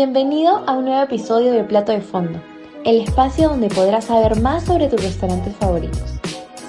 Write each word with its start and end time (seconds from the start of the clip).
Bienvenido 0.00 0.62
a 0.68 0.74
un 0.74 0.84
nuevo 0.84 1.02
episodio 1.02 1.50
de 1.50 1.64
Plato 1.64 1.90
de 1.90 2.00
Fondo, 2.00 2.40
el 2.84 3.00
espacio 3.00 3.48
donde 3.48 3.68
podrás 3.68 4.04
saber 4.04 4.40
más 4.40 4.64
sobre 4.64 4.86
tus 4.86 5.02
restaurantes 5.02 5.56
favoritos, 5.56 6.20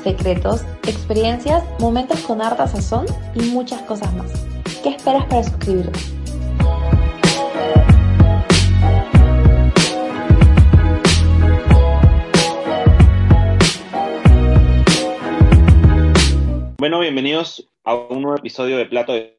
secretos, 0.03 0.63
experiencias, 0.87 1.63
momentos 1.79 2.21
con 2.21 2.41
harta 2.41 2.67
sazón 2.67 3.05
y 3.35 3.41
muchas 3.51 3.83
cosas 3.83 4.11
más. 4.15 4.31
¿Qué 4.81 4.89
esperas 4.89 5.25
para 5.25 5.43
suscribirte? 5.43 5.99
Bueno, 16.79 16.99
bienvenidos 16.99 17.69
a 17.83 17.93
un 17.93 18.23
nuevo 18.23 18.39
episodio 18.39 18.77
de 18.77 18.87
Plato 18.87 19.13
de 19.13 19.38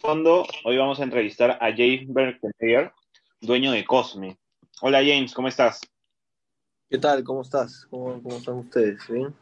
Fondo. 0.00 0.44
Hoy 0.64 0.78
vamos 0.78 1.00
a 1.00 1.04
entrevistar 1.04 1.50
a 1.60 1.70
James 1.70 2.12
Berkenmeyer, 2.12 2.92
dueño 3.40 3.72
de 3.72 3.84
Cosme. 3.84 4.38
Hola 4.80 4.98
James, 4.98 5.32
¿cómo 5.34 5.48
estás? 5.48 5.80
¿Qué 6.88 6.98
tal? 6.98 7.22
¿Cómo 7.22 7.42
estás? 7.42 7.86
¿Cómo, 7.90 8.20
cómo 8.22 8.36
están 8.38 8.54
ustedes? 8.54 9.00
¿Bien? 9.08 9.34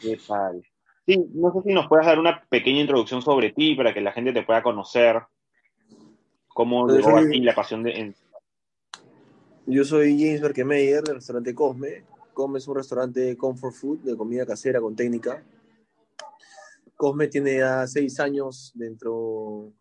¿Qué 0.00 0.18
tal? 0.26 0.62
Sí, 1.06 1.18
no 1.34 1.52
sé 1.52 1.60
si 1.66 1.74
nos 1.74 1.88
puedes 1.88 2.06
dar 2.06 2.18
una 2.18 2.42
pequeña 2.44 2.80
introducción 2.80 3.20
sobre 3.20 3.50
ti 3.52 3.74
para 3.74 3.92
que 3.92 4.00
la 4.00 4.12
gente 4.12 4.32
te 4.32 4.42
pueda 4.42 4.62
conocer. 4.62 5.22
¿Cómo 6.48 6.86
llegó 6.88 7.18
a 7.18 7.20
ti 7.30 7.40
la 7.40 7.54
pasión 7.54 7.82
de... 7.82 7.90
en- 7.92 8.14
Yo 9.66 9.84
soy 9.84 10.18
James 10.18 10.40
Berkemeyer 10.40 11.02
del 11.02 11.16
restaurante 11.16 11.54
Cosme. 11.54 12.04
Cosme 12.32 12.58
es 12.58 12.66
un 12.68 12.76
restaurante 12.76 13.36
comfort 13.36 13.74
food 13.74 13.98
de 13.98 14.16
comida 14.16 14.46
casera 14.46 14.80
con 14.80 14.96
técnica. 14.96 15.42
Cosme 17.04 17.28
tiene 17.28 17.58
ya 17.58 17.86
seis 17.86 18.18
años 18.18 18.72
dentro 18.74 19.74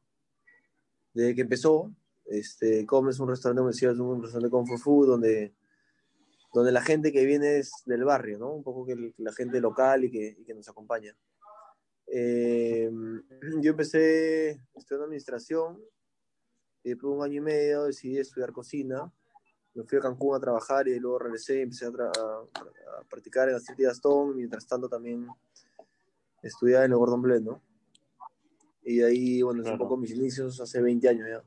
desde 1.14 1.34
que 1.36 1.40
empezó. 1.42 1.90
Este, 2.26 2.86
Cosme 2.86 3.12
es 3.12 3.20
un 3.22 3.30
restaurante, 3.30 3.60
como 3.60 3.70
decía, 3.72 3.92
es 3.92 4.00
un 4.00 4.22
restaurante 4.22 4.52
comfort 4.52 4.82
food 4.82 5.08
donde, 5.08 5.54
donde 6.54 6.74
la 6.74 6.82
gente 6.82 7.14
que 7.14 7.24
viene 7.26 7.60
es 7.60 7.72
del 7.86 8.04
barrio, 8.04 8.40
¿no? 8.40 8.52
Un 8.54 8.62
poco 8.62 8.86
que 8.86 9.14
la 9.20 9.32
gente 9.32 9.62
local 9.62 10.04
y 10.04 10.12
que, 10.12 10.36
y 10.38 10.44
que 10.44 10.54
nos 10.54 10.68
acompaña. 10.68 11.16
Eh, 12.08 12.92
yo 13.62 13.72
empecé 13.72 14.60
estudiando 14.76 15.06
administración 15.06 15.82
y 16.84 16.90
después 16.90 17.10
de 17.10 17.18
un 17.20 17.24
año 17.24 17.38
y 17.38 17.42
medio 17.42 17.84
decidí 17.86 18.18
estudiar 18.18 18.52
cocina. 18.52 19.10
Me 19.76 19.86
fui 19.86 19.98
a 19.98 20.02
Cancún 20.02 20.36
a 20.36 20.42
trabajar 20.42 20.90
y 20.90 21.00
luego 21.00 21.20
regresé 21.20 21.60
y 21.60 21.62
empecé 21.62 21.86
a, 21.86 21.90
a- 21.90 23.00
a 23.00 23.04
practicar 23.10 23.48
en 23.48 23.54
la 23.54 23.62
City 23.62 23.84
Gastón. 23.84 24.36
Mientras 24.36 24.68
tanto 24.68 24.90
también 24.90 25.26
estudiaba 26.44 26.86
en 26.86 26.92
el 26.92 26.98
Gordon 26.98 27.22
Bleu, 27.22 27.42
¿no? 27.42 27.62
Y 28.84 28.98
de 28.98 29.06
ahí, 29.06 29.42
bueno, 29.42 29.62
es 29.62 29.68
un 29.68 29.72
Claro. 29.78 29.86
poco 29.86 29.98
mis 29.98 30.12
inicios 30.12 30.60
hace 30.60 30.82
20 30.82 31.08
años 31.10 31.28
ya. 31.30 31.42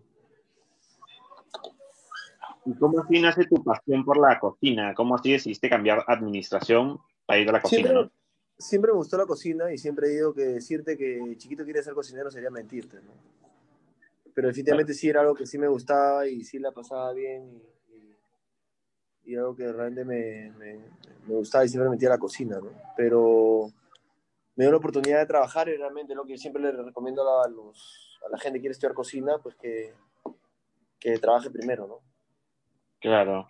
¿Y 2.65 2.75
cómo 2.75 3.01
así 3.01 3.21
nace 3.21 3.45
tu 3.45 3.63
pasión 3.63 4.05
por 4.05 4.19
la 4.19 4.39
cocina? 4.41 4.95
¿Cómo 4.95 5.15
así 5.15 5.31
decidiste 5.33 5.69
cambiar 5.69 6.03
administración 6.09 6.99
para 7.25 7.39
ir 7.41 7.49
a 7.49 7.53
la 7.53 7.63
cocina? 7.63 7.83
Siempre, 7.89 8.05
no? 8.05 8.11
siempre 8.59 8.91
me 8.93 8.97
gustó 8.97 9.17
la 9.19 9.27
cocina 9.27 9.73
y 9.73 9.79
siempre 9.79 10.09
he 10.09 10.15
dicho 10.15 10.35
que 10.35 10.43
decirte 10.47 10.97
que 10.97 11.35
chiquito 11.37 11.65
quería 11.65 11.83
ser 11.83 11.95
cocinero 11.95 12.31
sería 12.31 12.51
mentirte, 12.51 12.97
¿no? 13.03 13.13
Pero 14.35 14.49
definitivamente 14.49 14.93
sí 14.95 15.09
era 15.09 15.21
algo 15.21 15.35
que 15.35 15.47
sí 15.47 15.59
me 15.59 15.69
gustaba 15.69 16.27
y 16.27 16.43
sí 16.45 16.59
la 16.59 16.73
pasaba 16.73 17.13
bien 17.13 17.45
y, 17.45 17.63
y- 17.95 19.33
y 19.33 19.37
algo 19.37 19.55
que 19.55 19.73
realmente 19.73 20.05
me, 20.05 20.51
me- 20.59 20.85
me 21.27 21.35
gustaba 21.35 21.65
y 21.65 21.69
siempre 21.69 21.89
me 21.89 21.95
metía 21.95 22.09
a 22.09 22.13
la 22.13 22.19
cocina, 22.19 22.59
¿no? 22.59 22.71
Pero 22.97 23.71
me 24.57 24.65
dio 24.65 24.71
la 24.73 24.79
oportunidad 24.79 25.19
de 25.19 25.27
trabajar 25.27 25.69
y 25.69 25.77
realmente 25.77 26.15
lo 26.15 26.25
que 26.25 26.39
siempre 26.39 26.63
le 26.63 26.73
recomiendo 26.73 27.23
a, 27.41 27.49
los, 27.49 28.19
a 28.27 28.31
la 28.31 28.39
gente 28.39 28.59
que 28.59 28.63
quiere 28.63 28.73
estudiar 28.73 28.95
cocina, 28.95 29.39
pues 29.43 29.55
que, 29.55 29.95
que 30.99 31.19
trabaje 31.19 31.51
primero, 31.51 31.87
¿no? 31.87 32.01
Claro. 32.99 33.47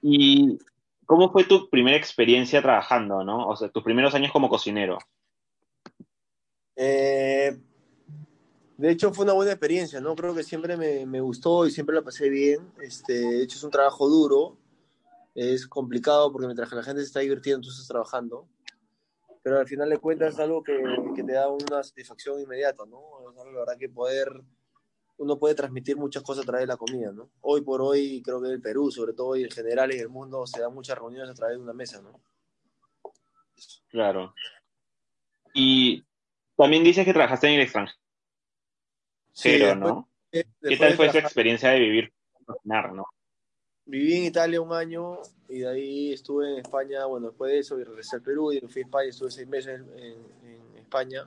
¿Y 0.00 0.58
cómo 1.04 1.30
fue 1.30 1.44
tu 1.44 1.68
primera 1.68 1.96
experiencia 1.96 2.62
trabajando, 2.62 3.22
no? 3.22 3.46
O 3.48 3.54
sea, 3.54 3.68
tus 3.68 3.84
primeros 3.84 4.14
años 4.14 4.32
como 4.32 4.48
cocinero. 4.48 4.98
Eh, 6.74 7.56
de 8.78 8.90
hecho, 8.90 9.12
fue 9.12 9.24
una 9.24 9.34
buena 9.34 9.52
experiencia, 9.52 10.00
¿no? 10.00 10.16
Creo 10.16 10.34
que 10.34 10.42
siempre 10.42 10.76
me, 10.78 11.04
me 11.04 11.20
gustó 11.20 11.66
y 11.66 11.70
siempre 11.70 11.94
la 11.94 12.02
pasé 12.02 12.30
bien. 12.30 12.72
Este, 12.80 13.12
de 13.12 13.42
hecho, 13.42 13.58
es 13.58 13.62
un 13.62 13.70
trabajo 13.70 14.08
duro, 14.08 14.56
es 15.34 15.66
complicado 15.66 16.32
porque 16.32 16.46
mientras 16.46 16.70
que 16.70 16.76
la 16.76 16.82
gente 16.82 17.02
se 17.02 17.08
está 17.08 17.20
divirtiendo, 17.20 17.62
tú 17.62 17.70
estás 17.70 17.86
trabajando. 17.86 18.48
Pero 19.42 19.58
al 19.58 19.66
final 19.66 19.88
de 19.90 19.98
cuentas 19.98 20.34
es 20.34 20.40
algo 20.40 20.62
que, 20.62 20.80
que 21.16 21.24
te 21.24 21.32
da 21.32 21.48
una 21.48 21.82
satisfacción 21.82 22.40
inmediata, 22.40 22.84
¿no? 22.86 23.00
Es 23.32 23.38
algo, 23.38 23.52
la 23.52 23.58
verdad, 23.60 23.76
que 23.78 23.88
poder, 23.88 24.28
uno 25.16 25.38
puede 25.38 25.54
transmitir 25.56 25.96
muchas 25.96 26.22
cosas 26.22 26.44
a 26.44 26.46
través 26.46 26.62
de 26.62 26.72
la 26.72 26.76
comida, 26.76 27.10
¿no? 27.12 27.30
Hoy 27.40 27.62
por 27.62 27.82
hoy, 27.82 28.22
creo 28.24 28.40
que 28.40 28.46
en 28.48 28.54
el 28.54 28.60
Perú, 28.62 28.90
sobre 28.90 29.14
todo, 29.14 29.34
y 29.36 29.44
en 29.44 29.50
general 29.50 29.90
en 29.92 30.00
el 30.00 30.08
mundo, 30.08 30.46
se 30.46 30.60
dan 30.60 30.72
muchas 30.72 30.96
reuniones 30.96 31.30
a 31.30 31.34
través 31.34 31.56
de 31.56 31.62
una 31.62 31.72
mesa, 31.72 32.00
¿no? 32.00 32.20
Claro. 33.88 34.34
Y 35.54 36.04
también 36.56 36.84
dices 36.84 37.04
que 37.04 37.12
trabajaste 37.12 37.48
en 37.48 37.54
el 37.54 37.60
extranjero, 37.62 37.98
después- 39.34 39.76
¿no? 39.76 40.08
¿Qué 40.30 40.76
tal 40.78 40.94
fue 40.94 41.06
esa 41.06 41.18
experiencia 41.18 41.70
de 41.70 41.78
vivir 41.80 42.12
cocinar, 42.46 42.92
no? 42.92 43.06
Viví 43.84 44.16
en 44.16 44.24
Italia 44.24 44.60
un 44.60 44.72
año 44.72 45.18
y 45.48 45.60
de 45.60 45.68
ahí 45.68 46.12
estuve 46.12 46.52
en 46.52 46.58
España, 46.58 47.04
bueno, 47.06 47.28
después 47.28 47.50
de 47.52 47.58
eso 47.58 47.78
y 47.78 47.84
regresé 47.84 48.16
al 48.16 48.22
Perú 48.22 48.52
y 48.52 48.60
fui 48.60 48.82
a 48.82 48.84
España, 48.84 49.08
estuve 49.08 49.30
seis 49.30 49.48
meses 49.48 49.80
en, 49.80 49.88
en- 49.96 50.78
España, 50.78 51.26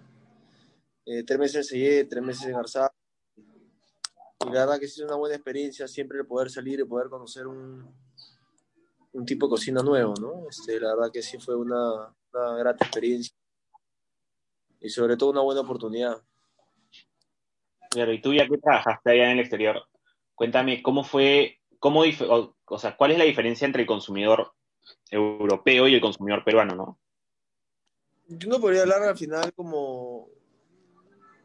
Eh, 1.07 1.23
tres 1.23 1.39
meses 1.39 1.55
en 1.57 1.63
Sellé, 1.63 2.05
tres 2.05 2.23
meses 2.23 2.45
en 2.47 2.55
Arzá. 2.55 2.91
Y 3.37 4.45
la 4.45 4.65
verdad 4.65 4.79
que 4.79 4.87
sí 4.87 5.01
es 5.01 5.07
una 5.07 5.15
buena 5.17 5.35
experiencia 5.35 5.87
siempre 5.87 6.19
el 6.19 6.25
poder 6.27 6.49
salir 6.51 6.79
y 6.79 6.83
poder 6.83 7.09
conocer 7.09 7.47
un, 7.47 7.91
un 9.13 9.25
tipo 9.25 9.47
de 9.47 9.49
cocina 9.51 9.81
nuevo, 9.81 10.13
¿no? 10.21 10.47
Este, 10.49 10.79
la 10.79 10.93
verdad 10.95 11.11
que 11.11 11.21
sí 11.23 11.37
fue 11.39 11.55
una, 11.55 12.13
una 12.33 12.57
grata 12.57 12.85
experiencia 12.85 13.33
y 14.79 14.89
sobre 14.89 15.17
todo 15.17 15.31
una 15.31 15.41
buena 15.41 15.61
oportunidad. 15.61 16.21
Claro, 17.89 18.13
y 18.13 18.21
tú 18.21 18.33
ya 18.33 18.47
que 18.47 18.57
trabajaste 18.57 19.11
allá 19.11 19.25
en 19.25 19.31
el 19.31 19.39
exterior, 19.39 19.83
cuéntame 20.35 20.83
cómo 20.83 21.03
fue, 21.03 21.59
cómo, 21.79 22.05
dif- 22.05 22.27
o, 22.29 22.55
o 22.65 22.79
sea, 22.79 22.95
cuál 22.97 23.11
es 23.11 23.17
la 23.17 23.23
diferencia 23.23 23.65
entre 23.65 23.81
el 23.81 23.87
consumidor 23.87 24.53
europeo 25.09 25.87
y 25.87 25.95
el 25.95 26.01
consumidor 26.01 26.43
peruano, 26.43 26.75
¿no? 26.75 26.99
Yo 28.27 28.49
no 28.49 28.59
podría 28.59 28.81
hablar 28.81 29.03
al 29.03 29.17
final 29.17 29.53
como, 29.53 30.29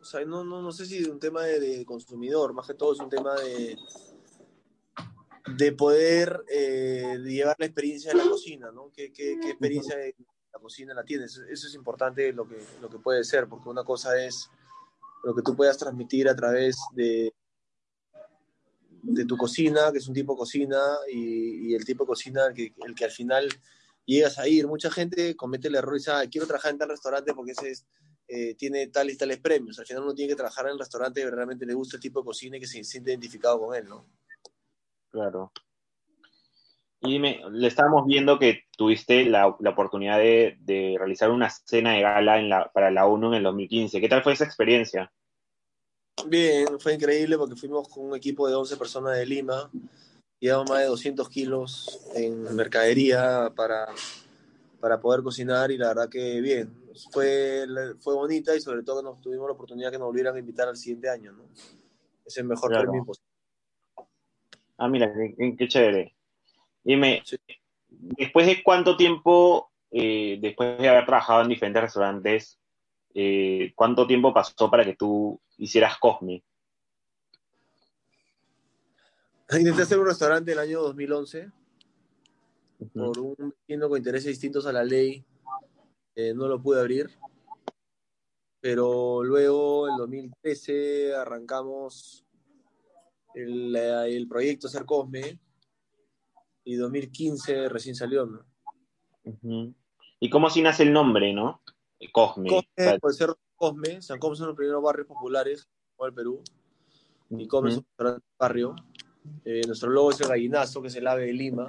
o 0.00 0.04
sea, 0.04 0.24
no, 0.24 0.44
no, 0.44 0.62
no 0.62 0.72
sé 0.72 0.86
si 0.86 1.02
de 1.02 1.10
un 1.10 1.20
tema 1.20 1.42
de, 1.42 1.60
de 1.60 1.84
consumidor, 1.84 2.54
más 2.54 2.66
que 2.66 2.74
todo 2.74 2.94
es 2.94 3.00
un 3.00 3.10
tema 3.10 3.34
de, 3.34 3.76
de 5.56 5.72
poder 5.72 6.42
eh, 6.50 7.18
llevar 7.22 7.56
la 7.58 7.66
experiencia 7.66 8.12
de 8.12 8.18
la 8.18 8.30
cocina, 8.30 8.70
¿no? 8.72 8.90
¿Qué, 8.94 9.12
qué, 9.12 9.38
qué 9.40 9.50
experiencia 9.50 9.96
de 9.96 10.14
la 10.52 10.58
cocina 10.58 10.94
la 10.94 11.04
tienes? 11.04 11.36
Eso 11.50 11.66
es 11.66 11.74
importante 11.74 12.32
lo 12.32 12.48
que, 12.48 12.56
lo 12.80 12.88
que 12.88 12.98
puede 12.98 13.24
ser, 13.24 13.46
porque 13.46 13.68
una 13.68 13.84
cosa 13.84 14.22
es 14.24 14.50
lo 15.22 15.34
que 15.34 15.42
tú 15.42 15.54
puedas 15.54 15.76
transmitir 15.76 16.30
a 16.30 16.34
través 16.34 16.78
de, 16.92 17.30
de 19.02 19.24
tu 19.24 19.36
cocina, 19.36 19.90
que 19.92 19.98
es 19.98 20.08
un 20.08 20.14
tipo 20.14 20.34
de 20.34 20.38
cocina, 20.38 20.78
y, 21.12 21.74
el 21.74 21.84
tipo 21.84 22.04
de 22.04 22.08
cocina 22.08 22.46
el 22.46 22.54
que, 22.94 23.04
al 23.04 23.10
final 23.10 23.48
llegas 24.04 24.38
a 24.38 24.48
ir. 24.48 24.66
Mucha 24.66 24.90
gente 24.90 25.36
comete 25.36 25.68
el 25.68 25.76
error 25.76 25.94
y 25.94 25.98
dice, 25.98 26.10
"Ah, 26.10 26.24
quiero 26.30 26.46
trabajar 26.46 26.72
en 26.72 26.78
tal 26.78 26.88
restaurante 26.88 27.34
porque 27.34 27.52
ese 27.52 27.70
es, 27.70 27.86
eh, 28.28 28.54
tiene 28.54 28.86
tal 28.88 29.10
y 29.10 29.16
tales 29.16 29.38
premios. 29.38 29.78
Al 29.78 29.86
final 29.86 30.04
uno 30.04 30.14
tiene 30.14 30.30
que 30.30 30.36
trabajar 30.36 30.66
en 30.66 30.72
el 30.72 30.78
restaurante 30.78 31.20
que 31.20 31.30
realmente 31.30 31.66
le 31.66 31.74
gusta 31.74 31.96
el 31.96 32.02
tipo 32.02 32.20
de 32.20 32.26
cocina 32.26 32.56
y 32.56 32.60
que 32.60 32.66
se 32.66 32.84
siente 32.84 33.10
identificado 33.10 33.58
con 33.58 33.74
él, 33.74 33.88
¿no? 33.88 34.06
Claro. 35.10 35.52
Y 37.00 37.12
dime, 37.12 37.40
le 37.50 37.66
estábamos 37.66 38.06
viendo 38.06 38.38
que 38.38 38.64
tuviste 38.76 39.24
la, 39.24 39.56
la 39.58 39.70
oportunidad 39.70 40.18
de, 40.18 40.58
de 40.60 40.96
realizar 40.98 41.30
una 41.30 41.50
cena 41.50 41.94
de 41.94 42.02
gala 42.02 42.38
en 42.38 42.48
la, 42.50 42.70
para 42.72 42.90
la 42.90 43.06
ONU 43.06 43.28
en 43.28 43.34
el 43.34 43.42
2015. 43.42 44.00
¿Qué 44.00 44.08
tal 44.08 44.22
fue 44.22 44.34
esa 44.34 44.44
experiencia? 44.44 45.10
Bien, 46.26 46.78
fue 46.78 46.94
increíble 46.94 47.38
porque 47.38 47.56
fuimos 47.56 47.88
con 47.88 48.04
un 48.04 48.16
equipo 48.16 48.48
de 48.48 48.54
11 48.54 48.76
personas 48.76 49.16
de 49.16 49.26
Lima, 49.26 49.70
llevamos 50.38 50.70
más 50.70 50.80
de 50.80 50.86
200 50.86 51.28
kilos 51.28 52.00
en 52.14 52.54
mercadería 52.54 53.52
para, 53.56 53.86
para 54.80 55.00
poder 55.00 55.22
cocinar 55.22 55.70
y 55.70 55.78
la 55.78 55.88
verdad 55.88 56.08
que 56.08 56.40
bien, 56.40 56.74
fue, 57.10 57.66
fue 58.00 58.14
bonita 58.14 58.54
y 58.54 58.60
sobre 58.60 58.82
todo 58.82 59.00
que 59.00 59.04
nos 59.04 59.20
tuvimos 59.20 59.46
la 59.46 59.54
oportunidad 59.54 59.90
que 59.90 59.98
nos 59.98 60.06
volvieran 60.08 60.36
a 60.36 60.38
invitar 60.38 60.68
al 60.68 60.76
siguiente 60.76 61.08
año, 61.08 61.32
¿no? 61.32 61.44
Es 62.24 62.36
el 62.36 62.44
mejor 62.44 62.70
Claro. 62.70 62.84
premio 62.84 63.04
posible. 63.04 63.28
Ah, 64.76 64.88
mira, 64.88 65.12
qué, 65.36 65.68
chévere. 65.68 66.14
Dime, 66.84 67.22
Sí. 67.24 67.36
después 67.88 68.46
de 68.46 68.62
cuánto 68.62 68.96
tiempo, 68.96 69.70
eh, 69.90 70.38
después 70.40 70.78
de 70.78 70.88
haber 70.88 71.06
trabajado 71.06 71.42
en 71.42 71.48
diferentes 71.48 71.82
restaurantes, 71.82 72.59
eh, 73.14 73.72
cuánto 73.74 74.06
tiempo 74.06 74.32
pasó 74.32 74.70
para 74.70 74.84
que 74.84 74.96
tú 74.96 75.40
hicieras 75.58 75.98
Cosme? 75.98 76.44
Intenté 79.52 79.82
hacer 79.82 79.98
un 79.98 80.06
restaurante 80.06 80.52
en 80.52 80.58
el 80.58 80.64
año 80.64 80.80
2011 80.82 81.50
Ujú. 82.78 82.90
por 82.94 83.18
un 83.18 83.54
vecino 83.66 83.88
con 83.88 83.98
intereses 83.98 84.28
distintos 84.28 84.66
a 84.66 84.72
la 84.72 84.84
ley, 84.84 85.24
eh, 86.14 86.32
no 86.34 86.48
lo 86.48 86.62
pude 86.62 86.80
abrir. 86.80 87.10
Pero 88.60 89.22
luego, 89.22 89.88
en 89.88 89.96
2013, 89.96 91.14
arrancamos 91.14 92.26
el, 93.34 93.74
el 93.74 94.28
proyecto 94.28 94.68
Ser 94.68 94.84
Cosme 94.84 95.38
y 96.64 96.76
2015 96.76 97.68
recién 97.68 97.94
salió, 97.94 98.26
¿no? 98.26 98.44
¿Y 100.18 100.30
cómo 100.30 100.46
así 100.46 100.62
nace 100.62 100.82
el 100.82 100.92
nombre, 100.92 101.32
no? 101.32 101.62
Cosme. 102.08 102.48
Cosme, 102.48 102.98
puede 102.98 103.14
ser 103.14 103.34
Cosme, 103.54 104.00
San 104.00 104.18
Cosme 104.18 104.36
son 104.36 104.46
los 104.48 104.56
primeros 104.56 104.82
barrios 104.82 105.06
populares 105.06 105.68
del 105.98 106.14
Perú, 106.14 106.42
y 107.30 107.46
Cosme 107.46 107.70
es 107.70 107.76
un 107.76 107.86
barrio. 108.38 108.74
Eh, 109.44 109.60
nuestro 109.66 109.90
logo 109.90 110.10
es 110.10 110.20
el 110.20 110.28
gallinazo, 110.28 110.80
que 110.80 110.88
es 110.88 110.96
el 110.96 111.06
ave 111.06 111.26
de 111.26 111.32
Lima, 111.34 111.66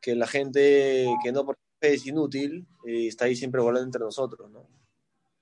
que 0.00 0.14
la 0.14 0.26
gente 0.26 1.06
que 1.22 1.32
no 1.32 1.44
es 1.80 2.06
inútil, 2.06 2.66
eh, 2.86 3.08
está 3.08 3.26
ahí 3.26 3.36
siempre 3.36 3.60
volando 3.60 3.86
entre 3.86 4.00
nosotros, 4.00 4.50
¿no? 4.50 4.66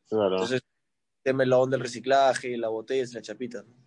Claro. 0.09 0.33
Entonces, 0.33 0.61
el 0.63 1.23
tema 1.23 1.45
es 1.45 1.49
la 1.49 1.59
onda 1.59 1.77
del 1.77 1.85
reciclaje, 1.85 2.57
la 2.59 2.69
botella, 2.69 3.09
la 3.15 3.23
chapita, 3.23 3.63
¿no? 3.63 3.83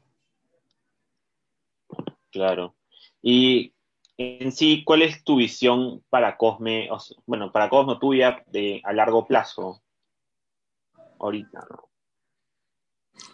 Claro. 2.31 2.75
Y 3.21 3.74
en 4.17 4.51
sí, 4.51 4.83
¿cuál 4.85 5.01
es 5.01 5.23
tu 5.23 5.37
visión 5.37 6.03
para 6.09 6.37
Cosme, 6.37 6.89
o 6.91 6.99
sea, 6.99 7.17
bueno, 7.25 7.51
para 7.51 7.69
Cosmo 7.69 7.99
tuya 7.99 8.43
de, 8.47 8.81
a 8.83 8.93
largo 8.93 9.25
plazo? 9.25 9.83
Ahorita, 11.19 11.65
¿no? 11.69 11.89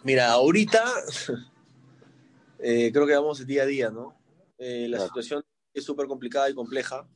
Mira, 0.04 0.32
ahorita 0.32 0.84
eh, 2.58 2.90
creo 2.92 3.06
que 3.06 3.14
vamos 3.14 3.46
día 3.46 3.62
a 3.62 3.66
día, 3.66 3.90
¿no? 3.90 4.16
Eh, 4.58 4.86
la 4.88 4.98
Claro. 4.98 5.08
situación 5.08 5.44
es 5.74 5.84
súper 5.84 6.06
complicada 6.06 6.50
y 6.50 6.54
compleja. 6.54 7.08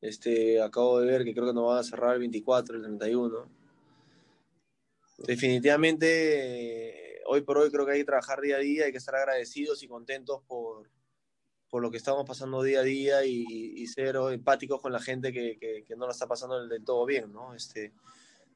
Este, 0.00 0.60
acabo 0.60 1.00
de 1.00 1.06
ver 1.06 1.24
que 1.24 1.32
creo 1.32 1.46
que 1.46 1.54
nos 1.54 1.66
van 1.66 1.78
a 1.78 1.82
cerrar 1.82 2.14
el 2.14 2.20
24, 2.20 2.76
el 2.76 2.82
31. 2.82 3.48
Definitivamente, 5.18 7.16
eh, 7.16 7.22
hoy 7.26 7.42
por 7.42 7.56
hoy 7.58 7.70
creo 7.70 7.86
que 7.86 7.92
hay 7.92 7.98
que 8.00 8.04
trabajar 8.04 8.40
día 8.40 8.56
a 8.56 8.60
día, 8.60 8.84
hay 8.84 8.92
que 8.92 8.98
estar 8.98 9.14
agradecidos 9.14 9.82
y 9.82 9.88
contentos 9.88 10.42
por, 10.46 10.90
por 11.74 11.82
lo 11.82 11.90
que 11.90 11.96
estamos 11.96 12.24
pasando 12.24 12.62
día 12.62 12.78
a 12.78 12.82
día 12.84 13.26
y, 13.26 13.44
y 13.48 13.84
ser 13.88 14.14
empáticos 14.14 14.80
con 14.80 14.92
la 14.92 15.00
gente 15.00 15.32
que, 15.32 15.58
que, 15.58 15.82
que 15.82 15.96
no 15.96 16.06
la 16.06 16.12
está 16.12 16.28
pasando 16.28 16.68
del 16.68 16.84
todo 16.84 17.04
bien, 17.04 17.32
¿no? 17.32 17.52
Este, 17.52 17.92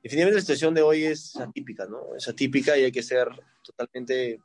definitivamente 0.01 0.37
la 0.37 0.41
situación 0.41 0.73
de 0.73 0.83
hoy 0.83 1.03
es 1.03 1.35
atípica, 1.35 1.87
¿no? 1.87 2.15
Es 2.15 2.29
atípica 2.29 2.79
y 2.79 2.85
hay 2.85 2.93
que 2.93 3.03
ser 3.03 3.29
totalmente 3.65 4.41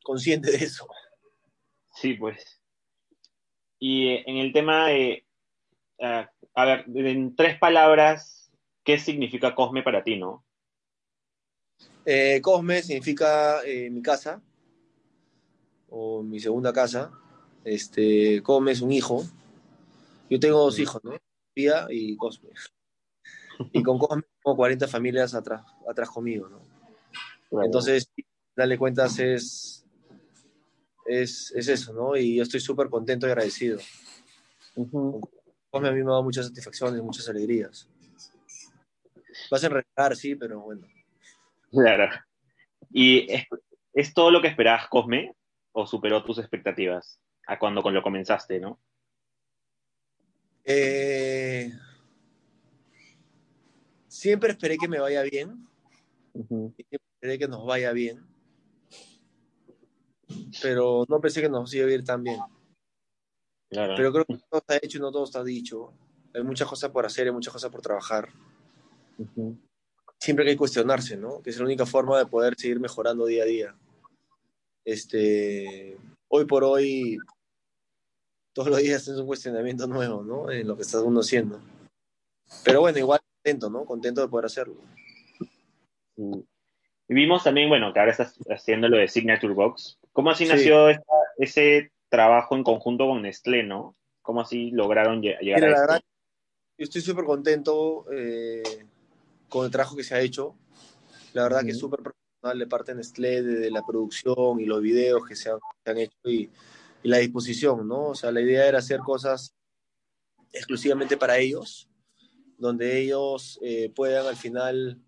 consciente 0.00 0.52
de 0.52 0.58
eso. 0.58 0.86
Sí, 1.92 2.14
pues. 2.14 2.62
Y 3.80 4.10
eh, 4.10 4.24
en 4.28 4.36
el 4.36 4.52
tema 4.52 4.86
de, 4.86 5.26
ah, 6.00 6.30
a 6.54 6.64
ver, 6.64 6.84
en 6.86 7.34
tres 7.34 7.58
palabras, 7.58 8.48
¿qué 8.84 8.96
significa 8.96 9.56
Cosme 9.56 9.82
para 9.82 10.04
ti, 10.04 10.18
no? 10.18 10.44
Eh, 12.04 12.40
Cosme 12.42 12.80
significa 12.80 13.60
eh, 13.64 13.90
mi 13.90 14.02
casa 14.02 14.40
o 15.88 16.22
mi 16.22 16.38
segunda 16.38 16.72
casa. 16.72 17.18
Este, 17.64 18.42
Cosme 18.42 18.72
es 18.72 18.80
un 18.80 18.92
hijo. 18.92 19.24
Yo 20.28 20.40
tengo 20.40 20.58
dos 20.58 20.78
hijos, 20.78 21.02
¿no? 21.04 21.12
Pía 21.54 21.86
y 21.90 22.16
Cosme. 22.16 22.50
Y 23.72 23.82
con 23.82 23.98
Cosme 23.98 24.22
tengo 24.42 24.56
40 24.56 24.88
familias 24.88 25.34
atrás, 25.34 25.64
atrás 25.88 26.10
conmigo, 26.10 26.48
¿no? 26.48 26.60
Claro. 27.50 27.66
Entonces, 27.66 28.10
darle 28.56 28.78
cuentas 28.78 29.18
es, 29.18 29.84
es, 31.06 31.52
es 31.54 31.68
eso, 31.68 31.92
¿no? 31.92 32.16
Y 32.16 32.36
yo 32.36 32.42
estoy 32.42 32.60
súper 32.60 32.88
contento 32.88 33.26
y 33.26 33.30
agradecido. 33.30 33.78
Cosme 34.74 35.88
a 35.88 35.92
mí 35.92 35.98
me 35.98 36.06
ha 36.06 36.12
dado 36.12 36.22
muchas 36.22 36.46
satisfacciones, 36.46 37.02
muchas 37.02 37.28
alegrías. 37.28 37.88
Vas 39.50 39.62
a 39.62 39.66
enredar, 39.66 40.16
sí, 40.16 40.34
pero 40.34 40.60
bueno. 40.60 40.86
Claro. 41.70 42.08
¿Y 42.90 43.30
es, 43.32 43.44
es 43.92 44.14
todo 44.14 44.30
lo 44.30 44.40
que 44.40 44.48
esperabas, 44.48 44.88
Cosme? 44.88 45.34
¿O 45.72 45.86
superó 45.86 46.22
tus 46.24 46.38
expectativas 46.38 47.18
a 47.46 47.58
cuando 47.58 47.82
con 47.82 47.94
lo 47.94 48.02
comenzaste, 48.02 48.60
no? 48.60 48.78
Eh, 50.64 51.72
siempre 54.06 54.52
esperé 54.52 54.78
que 54.78 54.88
me 54.88 55.00
vaya 55.00 55.22
bien, 55.22 55.66
siempre 56.32 57.00
esperé 57.14 57.38
que 57.38 57.48
nos 57.48 57.66
vaya 57.66 57.92
bien, 57.92 58.24
pero 60.60 61.04
no 61.08 61.20
pensé 61.20 61.40
que 61.40 61.48
nos 61.48 61.72
iba 61.74 61.86
a 61.86 61.90
ir 61.90 62.04
tan 62.04 62.22
bien. 62.22 62.40
Claro. 63.68 63.94
Pero 63.96 64.12
creo 64.12 64.24
que 64.26 64.38
todo 64.48 64.60
está 64.60 64.76
hecho 64.76 64.98
y 64.98 65.00
no 65.00 65.10
todo 65.10 65.24
está 65.24 65.42
dicho. 65.42 65.92
Hay 66.34 66.42
muchas 66.42 66.68
cosas 66.68 66.90
por 66.90 67.06
hacer, 67.06 67.26
hay 67.26 67.32
muchas 67.32 67.52
cosas 67.52 67.70
por 67.70 67.80
trabajar. 67.80 68.28
Ujú. 69.18 69.58
Siempre 70.18 70.44
hay 70.44 70.52
que 70.52 70.58
cuestionarse, 70.58 71.16
¿no? 71.16 71.42
Que 71.42 71.50
es 71.50 71.58
la 71.58 71.64
única 71.64 71.86
forma 71.86 72.18
de 72.18 72.26
poder 72.26 72.54
seguir 72.56 72.78
mejorando 72.80 73.26
día 73.26 73.42
a 73.42 73.46
día. 73.46 73.74
Este, 74.84 75.96
hoy 76.28 76.44
por 76.44 76.64
hoy, 76.64 77.18
todos 78.52 78.68
los 78.68 78.78
días 78.78 79.02
es 79.08 79.16
un 79.16 79.26
cuestionamiento 79.26 79.86
nuevo, 79.86 80.22
¿no? 80.22 80.50
En 80.50 80.66
lo 80.68 80.76
que 80.76 80.82
está 80.82 81.00
uno 81.00 81.20
haciendo. 81.20 81.60
Pero 82.64 82.80
bueno, 82.80 82.98
igual 82.98 83.20
contento, 83.42 83.70
¿no? 83.70 83.84
Contento 83.84 84.20
de 84.20 84.28
poder 84.28 84.46
hacerlo. 84.46 84.76
Sí. 86.16 86.22
Y 87.08 87.14
vimos 87.14 87.42
también, 87.44 87.68
bueno, 87.68 87.92
que 87.92 87.98
ahora 88.00 88.12
estás 88.12 88.34
haciendo 88.48 88.88
lo 88.88 88.96
de 88.98 89.08
Signature 89.08 89.52
Box. 89.54 89.98
¿Cómo 90.12 90.30
así 90.30 90.44
Sí. 90.46 90.52
nació 90.52 90.88
esta- 90.88 91.04
ese 91.38 91.90
trabajo 92.08 92.54
en 92.56 92.62
conjunto 92.62 93.06
con 93.06 93.22
Nestlé, 93.22 93.62
no? 93.64 93.96
¿Cómo 94.22 94.40
así 94.42 94.70
lograron 94.70 95.20
lle- 95.22 95.38
llegar 95.40 95.60
Mira, 95.60 95.66
a 95.66 95.70
la 95.70 95.76
esto? 95.76 95.80
verdad, 95.80 96.02
yo 96.78 96.84
estoy 96.84 97.00
súper 97.00 97.24
contento 97.24 98.06
eh, 98.12 98.62
con 99.48 99.64
el 99.64 99.70
trabajo 99.70 99.96
que 99.96 100.04
se 100.04 100.14
ha 100.14 100.20
hecho. 100.20 100.54
La 101.32 101.44
verdad 101.44 101.64
que 101.64 101.70
es 101.70 101.78
súper 101.78 102.00
profesional 102.00 102.58
de 102.58 102.66
parte 102.66 102.92
de 102.92 102.98
Nestlé, 102.98 103.42
de, 103.42 103.54
de 103.60 103.70
la 103.70 103.82
producción 103.84 104.60
y 104.60 104.66
los 104.66 104.80
videos 104.82 105.26
que 105.26 105.34
se 105.34 105.50
han, 105.50 105.58
se 105.84 105.90
han 105.90 105.98
hecho 105.98 106.16
y, 106.24 106.50
y 107.02 107.08
la 107.08 107.18
disposición, 107.18 107.86
¿no? 107.86 108.08
O 108.08 108.14
sea, 108.14 108.30
la 108.30 108.40
idea 108.40 108.66
era 108.66 108.78
hacer 108.78 109.00
cosas 109.00 109.54
exclusivamente 110.52 111.16
para 111.16 111.38
ellos, 111.38 111.88
donde 112.58 113.00
ellos 113.00 113.58
eh, 113.62 113.90
puedan 113.94 114.26
al 114.26 114.36
final 114.36 115.00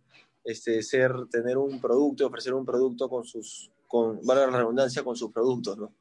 este, 0.44 0.82
ser, 0.82 1.12
tener 1.31 1.56
un 1.56 1.81
producto, 1.81 2.26
ofrecer 2.26 2.55
un 2.55 2.64
producto 2.64 3.08
con 3.08 3.25
sus, 3.25 3.70
con, 3.87 4.20
valga 4.25 4.46
la 4.46 4.58
redundancia, 4.58 5.05
con 5.05 5.17
sus 5.17 5.32
productos, 5.32 5.79
¿no? 5.79 5.94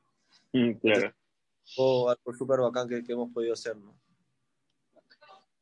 Mm, 0.54 0.74
claro. 0.74 1.14
O 1.78 2.10
algo 2.10 2.34
súper 2.34 2.60
bacán 2.60 2.88
que, 2.90 3.04
que 3.04 3.14
hemos 3.14 3.32
podido 3.32 3.54
hacer, 3.54 3.78
¿no? 3.78 3.96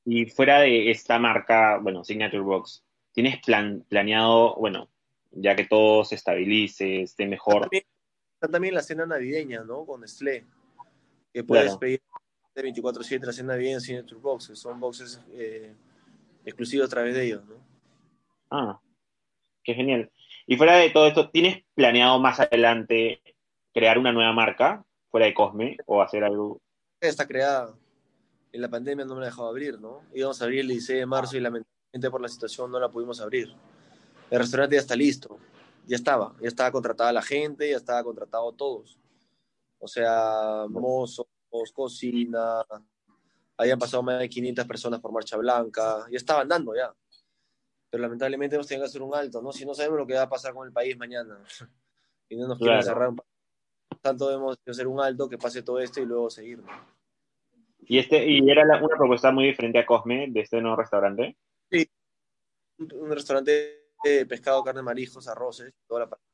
Y 0.06 0.26
fuera 0.26 0.62
de 0.62 0.90
esta 0.90 1.20
marca, 1.20 1.78
bueno, 1.78 2.04
Signature 2.04 2.42
Box, 2.42 2.84
¿tienes 3.14 3.40
plan, 3.42 3.86
planeado, 3.88 4.56
bueno, 4.56 4.90
ya 5.32 5.56
que 5.56 5.66
todo 5.66 6.04
se 6.04 6.16
estabilice, 6.16 7.04
esté 7.04 7.28
mejor? 7.28 7.62
También, 7.62 7.84
está 8.42 8.52
también 8.52 8.74
la 8.74 8.82
cena 8.82 9.06
navideña, 9.06 9.64
¿no? 9.64 9.86
Con 9.86 10.02
Nestlé, 10.02 10.44
que 11.32 11.44
puedes 11.44 11.66
Claro. 11.66 11.80
pedir 11.80 12.02
de 12.56 12.62
24/7 12.64 13.28
la 13.28 13.34
cena 13.34 13.54
navideña 13.54 13.76
en 13.76 13.82
Signature 13.82 14.20
Boxes, 14.20 14.58
son 14.58 14.80
boxes 14.80 15.22
eh, 15.30 15.76
exclusivos 16.44 16.88
a 16.88 16.90
través 16.90 17.14
de 17.14 17.24
ellos, 17.24 17.46
¿no? 17.46 17.56
Ah, 18.50 18.82
qué 19.64 19.76
genial. 19.76 20.12
Y 20.48 20.58
fuera 20.58 20.76
de 20.78 20.90
todo 20.90 21.06
esto, 21.06 21.30
¿tienes 21.30 21.64
planeado 21.76 22.20
más 22.20 22.40
adelante 22.40 23.22
crear 23.74 24.00
una 24.00 24.12
nueva 24.12 24.34
marca 24.34 24.84
fuera 25.12 25.28
de 25.28 25.36
Cosme 25.36 25.78
o 25.86 26.02
hacer 26.02 26.24
algo? 26.24 26.60
Está 27.00 27.28
creada, 27.28 27.76
en 28.52 28.62
la 28.62 28.70
pandemia 28.70 29.06
no 29.06 29.14
me 29.14 29.22
la 29.22 29.28
dejado 29.28 29.50
abrir, 29.50 29.80
¿no? 29.80 30.02
Íbamos 30.16 30.42
a 30.42 30.46
abrir 30.46 30.62
el 30.62 30.68
16 30.70 31.00
de 31.00 31.06
marzo 31.06 31.38
y 31.38 31.42
lamentablemente 31.42 32.10
por 32.10 32.22
la 32.22 32.28
situación 32.28 32.72
no 32.72 32.80
la 32.80 32.90
pudimos 32.90 33.22
abrir. 33.22 33.54
El 34.32 34.40
restaurante 34.40 34.76
ya 34.78 34.82
está 34.82 34.96
listo, 34.96 35.38
ya 35.92 35.98
estaba, 35.98 36.34
ya 36.42 36.48
estaba 36.48 36.72
contratada 36.72 37.12
la 37.12 37.22
gente, 37.22 37.70
ya 37.70 37.76
estaba 37.76 38.02
contratado 38.02 38.50
todos. 38.54 38.98
O 39.78 39.88
sea, 39.90 40.66
mozos, 40.70 41.28
cocina, 41.74 42.64
habían 43.58 43.78
pasado 43.78 44.02
más 44.02 44.20
de 44.20 44.30
500 44.30 44.66
personas 44.66 45.02
por 45.02 45.12
Marcha 45.12 45.36
Blanca, 45.36 46.06
ya 46.10 46.16
estaban 46.16 46.48
dando 46.48 46.74
ya. 46.74 46.94
Pero 47.90 48.04
lamentablemente 48.04 48.56
hemos 48.56 48.68
tenido 48.68 48.86
que 48.86 48.90
hacer 48.90 49.02
un 49.02 49.14
alto, 49.14 49.42
¿no? 49.42 49.52
Si 49.52 49.66
no 49.66 49.74
sabemos 49.74 50.00
lo 50.00 50.08
que 50.08 50.14
va 50.14 50.22
a 50.22 50.30
pasar 50.30 50.54
con 50.54 50.66
el 50.66 50.72
país 50.72 50.98
mañana 50.98 51.38
y 52.30 52.38
no 52.38 52.48
nos 52.48 52.58
quieren 52.58 52.82
Claro. 52.82 52.84
cerrar 52.84 53.10
un 53.10 53.22
tanto 54.02 54.30
debemos 54.30 54.58
hacer 54.66 54.88
un 54.88 55.02
alto 55.02 55.28
que 55.28 55.38
pase 55.38 55.62
todo 55.62 55.78
esto 55.80 56.00
y 56.00 56.06
luego 56.06 56.30
seguir, 56.30 56.60
¿no? 56.60 56.68
Y 57.82 58.00
este, 58.00 58.26
y 58.26 58.50
era 58.50 58.64
la- 58.64 58.82
una 58.82 58.96
propuesta 58.96 59.30
muy 59.32 59.46
diferente 59.46 59.78
a 59.80 59.86
Cosme 59.86 60.28
de 60.30 60.40
este 60.40 60.62
nuevo 60.62 60.78
restaurante. 60.78 61.38
un, 62.78 62.94
un 62.94 63.12
restaurante 63.12 63.81
de 64.04 64.26
pescado, 64.26 64.64
carne, 64.64 64.82
mariscos, 64.82 65.28
arroces, 65.28 65.74
toda 65.88 66.02
la 66.02 66.10
parte. 66.10 66.26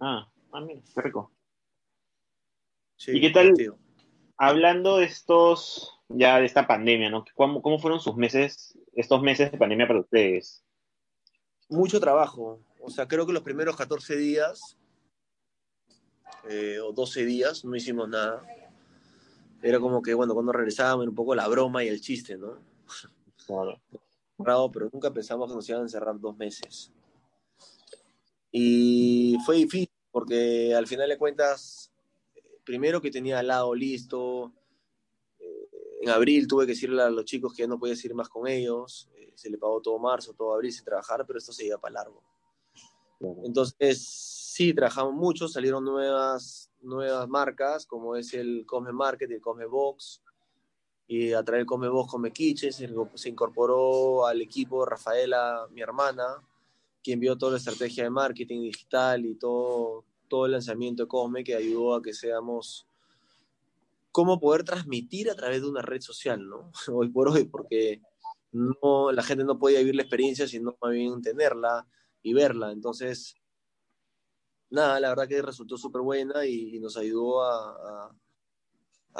Ah, 0.00 0.30
ah, 0.52 0.60
mira, 0.60 0.80
qué 0.94 1.00
rico. 1.02 1.32
Sí, 2.96 3.12
¿Y 3.16 3.20
qué 3.20 3.30
tal? 3.30 3.54
Hablando 4.36 4.98
de 4.98 5.04
estos, 5.04 6.00
ya 6.08 6.38
de 6.38 6.46
esta 6.46 6.66
pandemia, 6.66 7.10
¿no? 7.10 7.24
¿Cómo, 7.34 7.60
cómo 7.60 7.78
fueron 7.78 8.00
sus 8.00 8.16
meses, 8.16 8.78
estos 8.94 9.22
meses 9.22 9.52
de 9.52 9.58
pandemia 9.58 9.86
para 9.86 10.00
ustedes? 10.00 10.64
Mucho 11.68 12.00
trabajo. 12.00 12.60
O 12.80 12.90
sea, 12.90 13.06
creo 13.06 13.26
que 13.26 13.32
los 13.32 13.42
primeros 13.42 13.76
14 13.76 14.16
días 14.16 14.78
eh, 16.48 16.78
o 16.80 16.92
12 16.92 17.24
días 17.24 17.64
no 17.64 17.76
hicimos 17.76 18.08
nada. 18.08 18.42
Era 19.62 19.78
como 19.78 20.00
que, 20.00 20.14
bueno, 20.14 20.34
cuando 20.34 20.52
regresábamos 20.52 21.04
era 21.04 21.10
un 21.10 21.16
poco 21.16 21.34
la 21.34 21.46
broma 21.48 21.84
y 21.84 21.88
el 21.88 22.00
chiste, 22.00 22.38
¿no? 22.38 22.58
Claro. 23.46 23.80
Cerrado, 24.40 24.70
pero 24.70 24.88
nunca 24.92 25.12
pensamos 25.12 25.48
que 25.48 25.54
nos 25.54 25.68
iban 25.68 25.82
a 25.82 25.84
encerrar 25.84 26.18
dos 26.18 26.36
meses. 26.36 26.92
Y 28.50 29.36
fue 29.44 29.56
difícil, 29.56 29.90
porque 30.10 30.74
al 30.74 30.86
final 30.86 31.08
de 31.08 31.18
cuentas, 31.18 31.92
primero 32.64 33.00
que 33.00 33.10
tenía 33.10 33.38
al 33.38 33.46
lado 33.46 33.74
listo, 33.74 34.52
eh, 35.38 35.68
en 36.02 36.10
abril 36.10 36.48
tuve 36.48 36.66
que 36.66 36.72
decirle 36.72 37.02
a 37.02 37.10
los 37.10 37.24
chicos 37.24 37.54
que 37.54 37.62
ya 37.62 37.68
no 37.68 37.78
podía 37.78 37.94
ir 38.02 38.14
más 38.14 38.28
con 38.28 38.48
ellos, 38.48 39.08
eh, 39.14 39.32
se 39.34 39.50
le 39.50 39.58
pagó 39.58 39.80
todo 39.80 39.98
marzo, 39.98 40.32
todo 40.34 40.54
abril 40.54 40.72
sin 40.72 40.84
trabajar, 40.84 41.24
pero 41.26 41.38
esto 41.38 41.52
se 41.52 41.66
iba 41.66 41.78
para 41.78 41.94
largo. 41.94 42.22
Entonces, 43.44 44.02
sí, 44.02 44.72
trabajamos 44.72 45.12
mucho, 45.12 45.46
salieron 45.46 45.84
nuevas, 45.84 46.70
nuevas 46.80 47.28
marcas, 47.28 47.86
como 47.86 48.16
es 48.16 48.32
el 48.32 48.64
Come 48.66 48.92
Market 48.92 49.30
y 49.30 49.34
el 49.34 49.40
Come 49.40 49.66
Box, 49.66 50.22
y 51.12 51.32
a 51.32 51.42
través 51.42 51.66
del 51.66 52.06
Come 52.06 52.30
Kitchen, 52.30 52.72
se, 52.72 53.28
incorporó 53.28 54.28
al 54.28 54.40
equipo 54.42 54.86
Rafaela, 54.86 55.66
mi 55.72 55.80
hermana, 55.80 56.36
quien 57.02 57.18
vio 57.18 57.36
toda 57.36 57.50
la 57.50 57.58
estrategia 57.58 58.04
de 58.04 58.10
marketing 58.10 58.60
digital 58.60 59.26
y 59.26 59.34
todo, 59.34 60.04
todo 60.28 60.46
el 60.46 60.52
lanzamiento 60.52 61.02
de 61.02 61.08
Cosme 61.08 61.42
que 61.42 61.56
ayudó 61.56 61.96
a 61.96 62.00
que 62.02 62.14
seamos 62.14 62.86
cómo 64.12 64.38
poder 64.38 64.62
transmitir 64.62 65.28
a 65.28 65.34
través 65.34 65.62
de 65.62 65.68
una 65.68 65.82
red 65.82 66.00
social, 66.00 66.48
¿no? 66.48 66.70
Hoy 66.94 67.08
por 67.08 67.28
hoy, 67.28 67.42
porque 67.42 68.00
no, 68.52 69.10
la 69.10 69.24
gente 69.24 69.42
no 69.42 69.58
podía 69.58 69.80
vivir 69.80 69.96
la 69.96 70.02
experiencia, 70.02 70.46
sino 70.46 70.76
más 70.80 70.92
bien 70.92 71.20
tenerla 71.22 71.88
y 72.22 72.34
verla. 72.34 72.70
Entonces, 72.70 73.34
nada, 74.70 75.00
la 75.00 75.08
verdad 75.08 75.26
que 75.26 75.42
resultó 75.42 75.76
súper 75.76 76.02
buena 76.02 76.46
y, 76.46 76.78
nos 76.78 76.96
ayudó 76.96 77.42
a, 77.42 78.14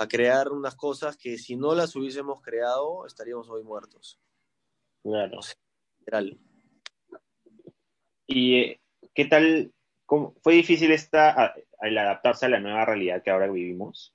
crear 0.09 0.50
unas 0.50 0.75
cosas 0.75 1.16
que 1.16 1.38
si 1.38 1.56
no 1.56 1.75
las 1.75 1.94
hubiésemos 1.97 2.40
creado, 2.40 3.06
estaríamos 3.06 3.49
hoy 3.49 3.62
muertos. 3.62 4.18
Claro. 5.02 5.40
Literal. 5.99 6.38
¿Y 8.26 8.56
eh, 8.56 8.80
qué 9.14 9.25
tal? 9.25 9.73
Cómo, 10.06 10.35
¿Fue 10.42 10.54
difícil 10.54 10.92
esta, 10.92 11.54
el 11.80 11.99
adaptarse 11.99 12.47
a 12.47 12.49
la 12.49 12.61
nueva 12.61 12.85
realidad 12.85 13.23
que 13.23 13.30
ahora 13.30 13.49
vivimos? 13.49 14.14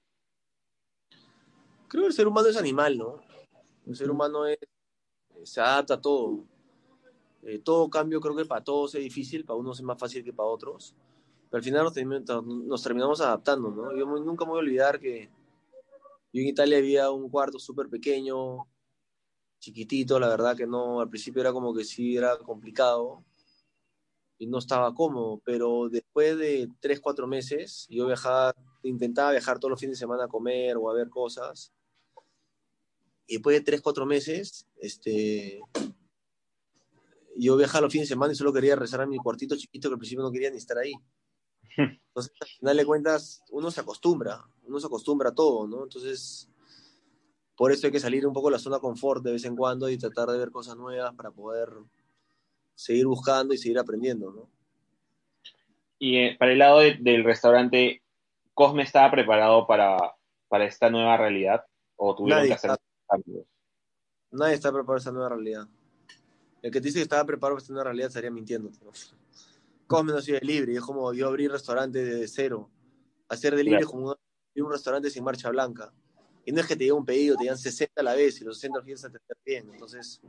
Creo 1.88 2.04
que 2.04 2.08
el 2.08 2.14
ser 2.14 2.28
humano 2.28 2.48
es 2.48 2.58
animal, 2.58 2.98
¿no? 2.98 3.22
El 3.86 3.96
ser 3.96 4.10
humano 4.10 4.46
es, 4.46 4.58
se 5.44 5.62
adapta 5.62 5.96
a 5.96 6.02
todo. 6.02 6.44
Eh, 7.44 7.60
todo 7.60 7.90
cambio 7.90 8.20
creo 8.20 8.36
que 8.36 8.46
para 8.46 8.64
todos 8.64 8.96
es 8.96 9.04
difícil, 9.04 9.46
para 9.46 9.60
unos 9.60 9.80
es 9.80 9.86
más 9.86 10.00
fácil 10.00 10.24
que 10.24 10.34
para 10.34 10.50
otros. 10.50 10.96
Pero 11.50 11.58
al 11.58 11.64
final 11.64 11.84
nos, 12.68 12.84
terminamos 12.84 13.22
adaptando, 13.22 13.70
¿no? 13.70 13.96
Yo 13.96 14.06
nunca 14.06 14.46
me 14.46 14.52
voy 14.52 14.60
a 14.60 14.64
olvidar 14.64 15.00
que 15.00 15.30
yo 16.36 16.42
en 16.42 16.48
Italia 16.50 16.80
había 16.80 17.12
un 17.12 17.30
cuarto 17.30 17.60
súper 17.60 17.88
pequeño, 17.88 18.68
chiquitito, 19.58 20.20
la 20.20 20.28
verdad 20.28 20.58
que 20.58 20.68
no, 20.68 21.00
al 21.00 21.10
principio 21.10 21.40
era 21.40 21.54
como 21.54 21.74
que 21.74 21.86
sí 21.86 22.18
era 22.18 22.38
complicado 22.40 23.24
y 24.38 24.46
no 24.46 24.58
estaba 24.58 24.94
cómodo, 24.94 25.42
pero 25.46 25.88
después 25.88 26.38
de 26.38 26.68
tres, 26.82 27.00
cuatro 27.00 27.26
meses, 27.26 27.88
yo 27.90 28.06
viajaba, 28.06 28.54
intentaba 28.84 29.32
viajar 29.32 29.60
todos 29.60 29.70
los 29.70 29.80
fines 29.80 29.98
de 29.98 30.02
semana 30.02 30.26
a 30.26 30.28
comer 30.28 30.76
o 30.76 30.90
a 30.90 30.94
ver 30.94 31.10
cosas, 31.10 31.72
y 33.28 33.36
después 33.36 33.56
de 33.56 33.64
tres, 33.64 33.80
cuatro 33.80 34.06
meses, 34.06 34.68
este, 34.76 35.62
yo 37.38 37.56
viajaba 37.56 37.84
los 37.84 37.94
fines 37.94 38.10
de 38.10 38.14
semana 38.14 38.34
y 38.34 38.36
solo 38.36 38.52
quería 38.52 38.76
rezar 38.76 39.00
a 39.00 39.08
mi 39.08 39.16
cuartito 39.20 39.56
chiquito 39.56 39.88
que 39.88 39.94
al 39.94 40.00
principio 40.00 40.26
no 40.26 40.34
quería 40.34 40.52
ni 40.52 40.58
estar 40.58 40.80
ahí. 40.80 40.92
Entonces, 41.78 42.34
al 42.40 42.48
final 42.48 42.78
de 42.78 42.86
cuentas, 42.86 43.44
uno 43.52 43.72
se 43.72 43.82
acostumbra, 43.82 44.46
uno 44.64 44.80
se 44.80 44.88
acostumbra 44.88 45.30
a 45.30 45.36
todo, 45.36 45.68
¿no? 45.68 45.84
Entonces, 45.84 46.50
por 47.56 47.72
eso 47.72 47.88
hay 47.88 47.92
que 47.92 48.00
salir 48.00 48.26
un 48.26 48.34
poco 48.34 48.48
de 48.48 48.54
la 48.54 48.60
zona 48.60 48.78
de 48.78 48.82
confort 48.82 49.24
de 49.24 49.34
vez 49.34 49.46
en 49.46 49.56
cuando 49.56 49.90
y 49.90 49.98
tratar 49.98 50.30
de 50.30 50.38
ver 50.38 50.52
cosas 50.52 50.78
nuevas 50.78 51.14
para 51.16 51.32
poder 51.32 51.70
seguir 52.74 53.08
buscando 53.08 53.54
y 53.54 53.58
seguir 53.58 53.80
aprendiendo, 53.80 54.32
¿no? 54.32 54.50
Y 55.98 56.18
eh, 56.18 56.36
para 56.38 56.52
el 56.52 56.60
lado 56.60 56.80
del 56.80 57.24
restaurante, 57.24 58.02
¿Cosme 58.56 58.84
estaba 58.84 59.12
preparado 59.12 59.68
para, 59.68 59.98
para 60.48 60.64
esta 60.64 60.90
nueva 60.90 61.18
realidad? 61.18 61.66
¿O 61.98 62.16
tuvieron 62.16 62.48
que 62.48 62.54
hacer 62.54 62.72
cambios? 63.06 63.46
Nadie 64.32 64.54
está 64.54 64.70
preparado 64.70 64.88
para 64.88 64.98
esta 64.98 65.12
nueva 65.12 65.30
realidad. 65.30 65.68
El 66.62 66.72
que 66.72 66.80
te 66.80 66.88
dice 66.88 67.00
que 67.00 67.04
estaba 67.04 67.26
preparado 67.26 67.56
para 67.56 67.62
esta 67.62 67.74
nueva 67.74 67.84
realidad 67.90 68.08
estaría 68.08 68.32
mintiendo. 68.32 68.72
Cosme 69.88 70.14
no 70.14 70.22
sido 70.22 70.40
libre, 70.42 70.74
es 70.74 70.82
como 70.82 71.14
yo 71.14 71.28
abrir 71.28 71.52
restaurante 71.52 72.04
desde 72.04 72.28
cero. 72.28 72.72
Hacer 73.30 73.56
delivery 73.56 73.84
es 73.84 73.88
como 73.88 74.16
un, 74.56 74.72
restaurante 74.72 75.10
sin 75.10 75.24
marcha 75.24 75.50
blanca. 75.50 75.94
Y 76.46 76.52
no 76.52 76.62
es 76.62 76.68
que 76.68 76.76
te 76.76 76.86
llegue 76.86 76.94
un 76.94 77.06
pedido, 77.06 77.36
te 77.36 77.44
llegan 77.44 77.58
60 77.58 78.02
a 78.02 78.04
la 78.04 78.16
vez 78.16 78.40
y 78.42 78.44
los 78.44 78.58
60 78.58 78.78
los 78.78 78.86
quieres 78.86 79.06
atender 79.06 79.38
bien. 79.46 79.70
Entonces, 79.72 80.22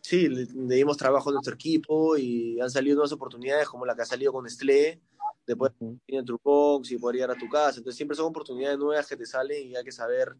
sí, 0.00 0.28
le, 0.28 0.46
dimos 0.46 0.96
trabajo 0.96 1.30
a 1.30 1.32
nuestro 1.32 1.54
equipo 1.54 2.16
y 2.16 2.60
han 2.60 2.70
salido 2.70 2.96
nuevas 2.96 3.12
oportunidades 3.12 3.68
como 3.68 3.86
la 3.86 3.94
que 3.94 4.02
ha 4.02 4.06
salido 4.06 4.32
con 4.32 4.44
Nestlé, 4.44 5.00
de 5.46 5.56
poder 5.56 5.74
ir 5.80 6.18
en 6.18 6.24
Trucox 6.24 6.90
y 6.90 6.98
poder 6.98 7.16
ir 7.16 7.30
a 7.30 7.34
tu 7.34 7.48
casa. 7.48 7.78
Entonces 7.78 7.96
siempre 7.96 8.16
son 8.16 8.26
oportunidades 8.26 8.78
nuevas 8.78 9.06
que 9.06 9.16
te 9.16 9.26
salen 9.26 9.68
y 9.68 9.76
hay 9.76 9.84
que 9.84 9.92
saber 9.92 10.36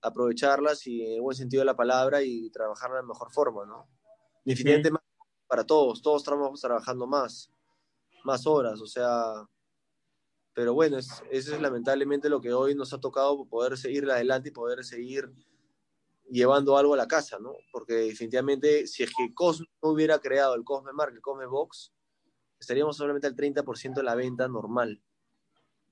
aprovecharlas 0.00 0.86
y 0.86 1.16
en 1.16 1.22
buen 1.22 1.36
sentido 1.36 1.60
de 1.60 1.66
la 1.66 1.76
palabra 1.76 2.22
y 2.22 2.50
trabajar 2.50 2.90
de 2.90 2.96
la 2.96 3.02
mejor 3.02 3.30
forma, 3.30 3.66
¿no? 3.66 3.88
Definitivamente 4.44 4.90
más 4.90 5.02
para 5.48 5.64
todos, 5.64 6.00
todos 6.02 6.22
estamos 6.22 6.60
trabajando 6.60 7.06
más, 7.06 7.50
más 8.22 8.46
horas, 8.46 8.80
o 8.80 8.86
sea, 8.86 9.48
pero 10.52 10.74
bueno, 10.74 10.98
eso 10.98 11.24
es 11.30 11.60
lamentablemente 11.60 12.28
lo 12.28 12.40
que 12.40 12.52
hoy 12.52 12.74
nos 12.74 12.92
ha 12.92 13.00
tocado 13.00 13.46
poder 13.46 13.76
seguir 13.76 14.08
adelante 14.10 14.50
y 14.50 14.52
poder 14.52 14.84
seguir 14.84 15.32
llevando 16.30 16.76
algo 16.76 16.94
a 16.94 16.96
la 16.96 17.08
casa, 17.08 17.38
¿no? 17.38 17.54
Porque 17.72 17.94
definitivamente, 17.94 18.86
si 18.86 19.02
es 19.02 19.10
que 19.16 19.32
Cosme 19.32 19.66
no 19.82 19.90
hubiera 19.90 20.18
creado 20.18 20.54
el 20.54 20.64
Cosme 20.64 20.92
Mark, 20.92 21.12
el 21.14 21.20
Cosme 21.20 21.46
Box, 21.46 21.92
estaríamos 22.58 22.96
solamente 22.96 23.26
al 23.26 23.36
30% 23.36 23.94
de 23.94 24.02
la 24.02 24.14
venta 24.14 24.48
normal. 24.48 25.00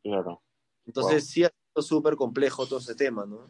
Claro. 0.03 0.43
Entonces, 0.85 1.27
sí 1.29 1.45
ha 1.45 1.49
sido 1.49 1.83
súper 1.83 2.17
complejo 2.17 2.67
todo 2.67 2.79
ese 2.79 2.95
tema, 2.95 3.25
¿no? 3.25 3.47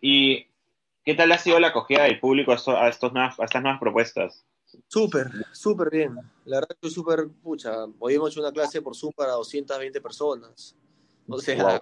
¿Y 0.00 0.46
qué 1.08 1.14
tal 1.14 1.32
ha 1.32 1.38
sido 1.38 1.58
la 1.58 1.68
acogida 1.68 2.02
del 2.02 2.20
público 2.20 2.52
a, 2.52 2.84
a, 2.84 2.88
estos 2.90 3.10
a 3.16 3.42
estas 3.42 3.62
nuevas 3.62 3.80
propuestas? 3.80 4.44
Súper, 4.88 5.30
súper 5.54 5.88
bien. 5.88 6.14
La 6.44 6.60
verdad 6.60 6.76
que 6.78 6.90
súper, 6.90 7.30
pucha, 7.42 7.86
hoy 7.98 8.16
hemos 8.16 8.30
hecho 8.30 8.40
una 8.40 8.52
clase 8.52 8.82
por 8.82 8.94
Zoom 8.94 9.14
para 9.16 9.32
220 9.32 10.02
personas. 10.02 10.76
O 11.26 11.38
sea, 11.38 11.80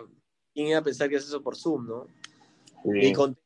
¿quién 0.54 0.68
iba 0.68 0.78
a 0.78 0.82
pensar 0.82 1.08
que 1.08 1.16
es 1.16 1.24
eso 1.24 1.42
por 1.42 1.56
Zoom, 1.56 1.88
no? 1.88 2.06
Y 2.84 3.12
con, 3.12 3.36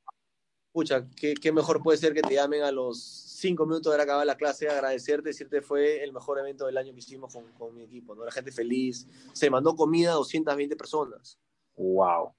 pucha, 0.70 1.06
¿qué, 1.16 1.50
mejor 1.50 1.82
puede 1.82 1.96
ser 1.96 2.12
que 2.12 2.20
te 2.20 2.34
llamen 2.34 2.62
a 2.62 2.70
los 2.70 3.02
cinco 3.02 3.64
minutos 3.64 3.96
de 3.96 4.02
acabar 4.02 4.26
la 4.26 4.36
clase, 4.36 4.68
agradecerte, 4.68 5.30
decirte 5.30 5.62
fue 5.62 6.04
el 6.04 6.12
mejor 6.12 6.40
evento 6.40 6.66
del 6.66 6.76
año 6.76 6.92
que 6.92 6.98
hicimos 6.98 7.32
con, 7.32 7.50
con, 7.52 7.74
mi 7.74 7.84
equipo, 7.84 8.14
¿no? 8.14 8.26
La 8.26 8.32
gente 8.32 8.52
feliz, 8.52 9.06
se 9.32 9.48
mandó 9.48 9.74
comida 9.74 10.10
a 10.10 10.16
220 10.16 10.76
personas. 10.76 11.38
Wow. 11.74 12.34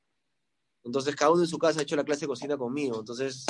Entonces 0.84 1.16
cada 1.16 1.32
uno 1.32 1.42
en 1.42 1.48
su 1.48 1.58
casa 1.58 1.80
ha 1.80 1.84
hecho 1.84 1.96
la 1.96 2.04
clase 2.04 2.22
de 2.22 2.28
cocina 2.28 2.58
conmigo. 2.58 3.00
Entonces, 3.00 3.46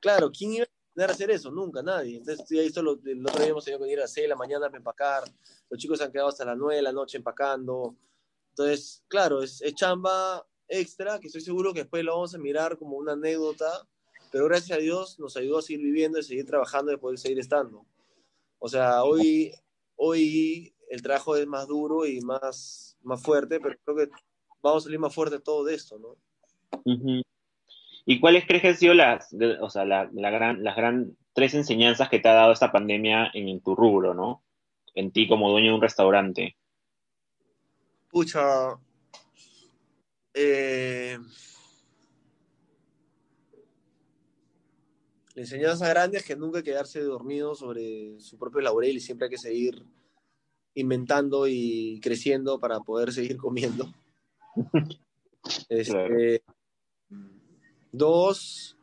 claro, 0.00 0.30
¿quién 0.30 0.54
iba 0.54 0.66
a 0.98 1.04
hacer 1.04 1.30
eso? 1.30 1.50
Nunca, 1.50 1.82
nadie. 1.82 2.18
Entonces, 2.18 2.46
ya 2.48 2.62
visto, 2.62 2.80
el 2.80 2.88
otro 2.88 3.40
día 3.40 3.48
hemos 3.48 3.64
tenido 3.64 3.84
que 3.84 3.92
ir 3.92 3.98
a 3.98 4.02
las 4.02 4.12
6 4.12 4.24
de 4.24 4.28
la 4.28 4.36
mañana 4.36 4.66
para 4.66 4.78
empacar, 4.78 5.24
los 5.68 5.78
chicos 5.78 5.98
se 5.98 6.04
han 6.04 6.12
quedado 6.12 6.28
hasta 6.28 6.44
las 6.44 6.56
9 6.56 6.76
de 6.76 6.82
la 6.82 6.92
noche 6.92 7.18
empacando, 7.18 7.96
entonces, 8.54 9.02
claro, 9.08 9.42
es, 9.42 9.60
chamba 9.74 10.46
extra 10.68 11.18
que 11.18 11.26
estoy 11.26 11.40
seguro 11.40 11.74
que 11.74 11.80
después 11.80 12.04
lo 12.04 12.12
vamos 12.12 12.36
a 12.36 12.38
mirar 12.38 12.78
como 12.78 12.96
una 12.96 13.12
anécdota, 13.12 13.84
pero 14.30 14.44
gracias 14.44 14.78
a 14.78 14.80
Dios 14.80 15.18
nos 15.18 15.36
ayudó 15.36 15.58
a 15.58 15.62
seguir 15.62 15.84
viviendo 15.84 16.20
y 16.20 16.22
seguir 16.22 16.46
trabajando 16.46 16.92
y 16.92 16.96
poder 16.96 17.18
seguir 17.18 17.40
estando. 17.40 17.84
O 18.60 18.68
sea, 18.68 19.02
hoy, 19.02 19.52
hoy 19.96 20.72
el 20.88 21.02
trabajo 21.02 21.34
es 21.34 21.48
más 21.48 21.66
duro 21.66 22.06
y 22.06 22.20
más, 22.20 22.96
más 23.02 23.20
fuerte, 23.20 23.58
pero 23.58 23.76
creo 23.84 23.96
que 23.96 24.10
vamos 24.62 24.84
a 24.84 24.84
salir 24.84 25.00
más 25.00 25.12
fuerte 25.12 25.40
todo 25.40 25.64
de 25.64 25.74
esto, 25.74 25.98
¿no? 25.98 26.16
¿Y 28.06 28.20
cuáles 28.20 28.46
crees 28.46 28.62
que 28.62 28.68
han 28.68 28.76
sido 28.76 28.94
las, 28.94 29.34
o 29.60 29.70
sea, 29.70 29.84
la, 29.84 30.06
gran, 30.12 30.62
las 30.62 30.76
gran 30.76 31.16
tres 31.32 31.54
enseñanzas 31.54 32.08
que 32.08 32.20
te 32.20 32.28
ha 32.28 32.34
dado 32.34 32.52
esta 32.52 32.70
pandemia 32.70 33.30
en 33.34 33.60
tu 33.60 33.74
rubro, 33.74 34.14
¿no? 34.14 34.42
En 34.94 35.10
ti 35.10 35.26
como 35.26 35.50
dueño 35.50 35.68
de 35.68 35.74
un 35.74 35.82
restaurante. 35.82 36.56
Pucha. 38.08 38.78
Eh, 40.34 41.18
la 45.34 45.42
enseñanza 45.42 45.88
grande 45.88 46.18
es 46.18 46.24
que 46.24 46.36
nunca 46.36 46.58
hay 46.58 46.64
que 46.64 46.70
quedarse 46.70 47.00
dormido 47.00 47.54
sobre 47.54 48.20
su 48.20 48.38
propio 48.38 48.60
laurel 48.60 48.96
y 48.96 49.00
siempre 49.00 49.26
hay 49.26 49.30
que 49.30 49.38
seguir 49.38 49.84
inventando 50.74 51.46
y 51.48 52.00
creciendo 52.02 52.58
para 52.60 52.80
poder 52.80 53.12
seguir 53.12 53.36
comiendo. 53.36 53.92
Este, 55.68 56.42
dos, 57.92 58.76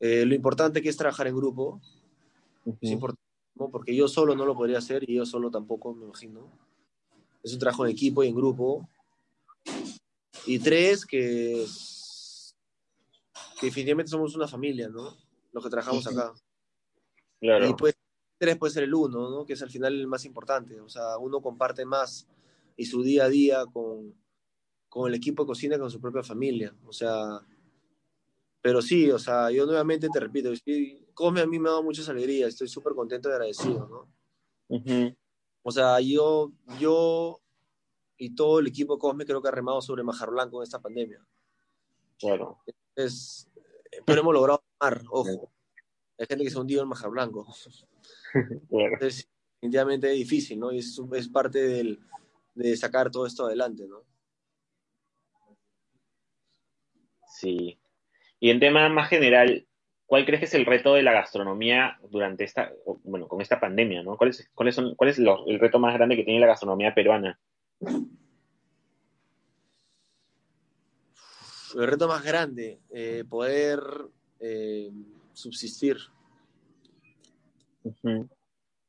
eh, 0.00 0.24
lo 0.24 0.34
importante 0.34 0.82
que 0.82 0.88
es 0.88 0.96
trabajar 0.96 1.26
en 1.26 1.36
grupo. 1.36 1.80
Es 2.80 2.90
importante, 2.90 3.22
porque 3.70 3.94
yo 3.94 4.08
solo 4.08 4.34
no 4.34 4.46
lo 4.46 4.54
podría 4.54 4.78
hacer 4.78 5.08
y 5.08 5.16
yo 5.16 5.26
solo 5.26 5.50
tampoco, 5.50 5.94
me 5.94 6.04
imagino 6.04 6.50
es 7.44 7.52
un 7.52 7.58
trabajo 7.58 7.84
en 7.84 7.92
equipo 7.92 8.24
y 8.24 8.28
en 8.28 8.34
grupo. 8.34 8.88
Y 10.46 10.58
tres, 10.58 11.04
que, 11.04 11.66
definitivamente 13.60 14.10
somos 14.10 14.34
una 14.34 14.48
familia, 14.48 14.88
¿no? 14.88 15.14
Los 15.52 15.62
que 15.62 15.70
trabajamos 15.70 16.06
acá. 16.06 16.32
Claro. 17.40 17.68
Y 17.68 17.74
pues 17.74 17.94
tres 18.38 18.56
puede 18.56 18.72
ser 18.72 18.84
el 18.84 18.94
uno, 18.94 19.30
¿no? 19.30 19.44
Que 19.44 19.52
es 19.52 19.62
al 19.62 19.70
final 19.70 19.94
el 19.94 20.06
más 20.06 20.24
importante. 20.24 20.80
O 20.80 20.88
sea, 20.88 21.18
uno 21.18 21.42
comparte 21.42 21.84
más 21.84 22.26
y 22.76 22.86
su 22.86 23.02
día 23.02 23.24
a 23.24 23.28
día 23.28 23.66
con, 23.66 24.14
con 24.94 25.08
el 25.08 25.14
equipo 25.16 25.42
de 25.42 25.48
cocina, 25.48 25.76
con 25.76 25.90
su 25.90 26.00
propia 26.00 26.22
familia. 26.22 26.72
O 26.86 26.92
sea, 26.92 27.40
pero 28.62 28.80
sí, 28.80 29.10
o 29.10 29.18
sea, 29.18 29.50
yo 29.50 29.66
nuevamente 29.66 30.08
te 30.08 30.20
repito, 30.20 30.50
Cosme 31.12 31.40
a 31.40 31.46
mí 31.46 31.58
me 31.58 31.68
ha 31.68 31.72
dado 31.72 31.82
muchas 31.82 32.08
alegrías, 32.08 32.50
estoy 32.50 32.68
súper 32.68 32.94
contento 32.94 33.28
y 33.28 33.32
agradecido, 33.32 33.88
¿no? 33.88 35.16
O 35.64 35.72
sea, 35.72 35.98
yo, 35.98 36.52
yo 36.78 37.40
y 38.16 38.36
todo 38.36 38.60
el 38.60 38.68
equipo 38.68 38.96
Cosme 38.96 39.26
creo 39.26 39.42
que 39.42 39.48
ha 39.48 39.50
remado 39.50 39.82
sobre 39.82 40.04
Majar 40.04 40.30
Blanco 40.30 40.60
en 40.60 40.62
esta 40.62 40.80
pandemia. 40.80 41.26
Claro. 42.16 42.58
Es, 42.94 43.50
pero 44.06 44.20
hemos 44.20 44.32
logrado 44.32 44.62
remar, 44.80 45.02
ojo. 45.10 45.50
Hay 46.18 46.26
gente 46.26 46.44
que 46.44 46.50
se 46.50 46.58
hundido 46.60 46.82
en 46.82 46.88
Majar 46.88 47.10
Blanco. 47.10 47.48
Es 49.00 49.28
definitivamente 49.60 50.08
difícil, 50.10 50.60
¿no? 50.60 50.70
Y 50.70 50.78
es, 50.78 51.00
es 51.14 51.28
parte 51.28 51.58
del, 51.58 51.98
de 52.54 52.76
sacar 52.76 53.10
todo 53.10 53.26
esto 53.26 53.46
adelante, 53.46 53.88
¿no? 53.88 54.13
Sí. 57.44 57.78
Y 58.40 58.50
en 58.50 58.60
tema 58.60 58.88
más 58.88 59.08
general, 59.08 59.66
¿cuál 60.06 60.26
crees 60.26 60.40
que 60.40 60.46
es 60.46 60.54
el 60.54 60.66
reto 60.66 60.94
de 60.94 61.02
la 61.02 61.12
gastronomía 61.12 61.98
durante 62.10 62.44
esta, 62.44 62.72
bueno, 63.04 63.28
con 63.28 63.40
esta 63.40 63.60
pandemia, 63.60 64.02
¿no? 64.02 64.16
¿Cuál 64.16 64.30
es, 64.30 64.50
cuál 64.54 64.68
es 64.68 64.78
el 65.18 65.58
reto 65.60 65.78
más 65.78 65.94
grande 65.94 66.16
que 66.16 66.24
tiene 66.24 66.40
la 66.40 66.48
gastronomía 66.48 66.94
peruana? 66.94 67.38
El 71.74 71.86
reto 71.88 72.06
más 72.06 72.22
grande, 72.22 72.80
eh, 72.90 73.24
poder 73.28 73.80
eh, 74.38 74.90
subsistir, 75.32 75.96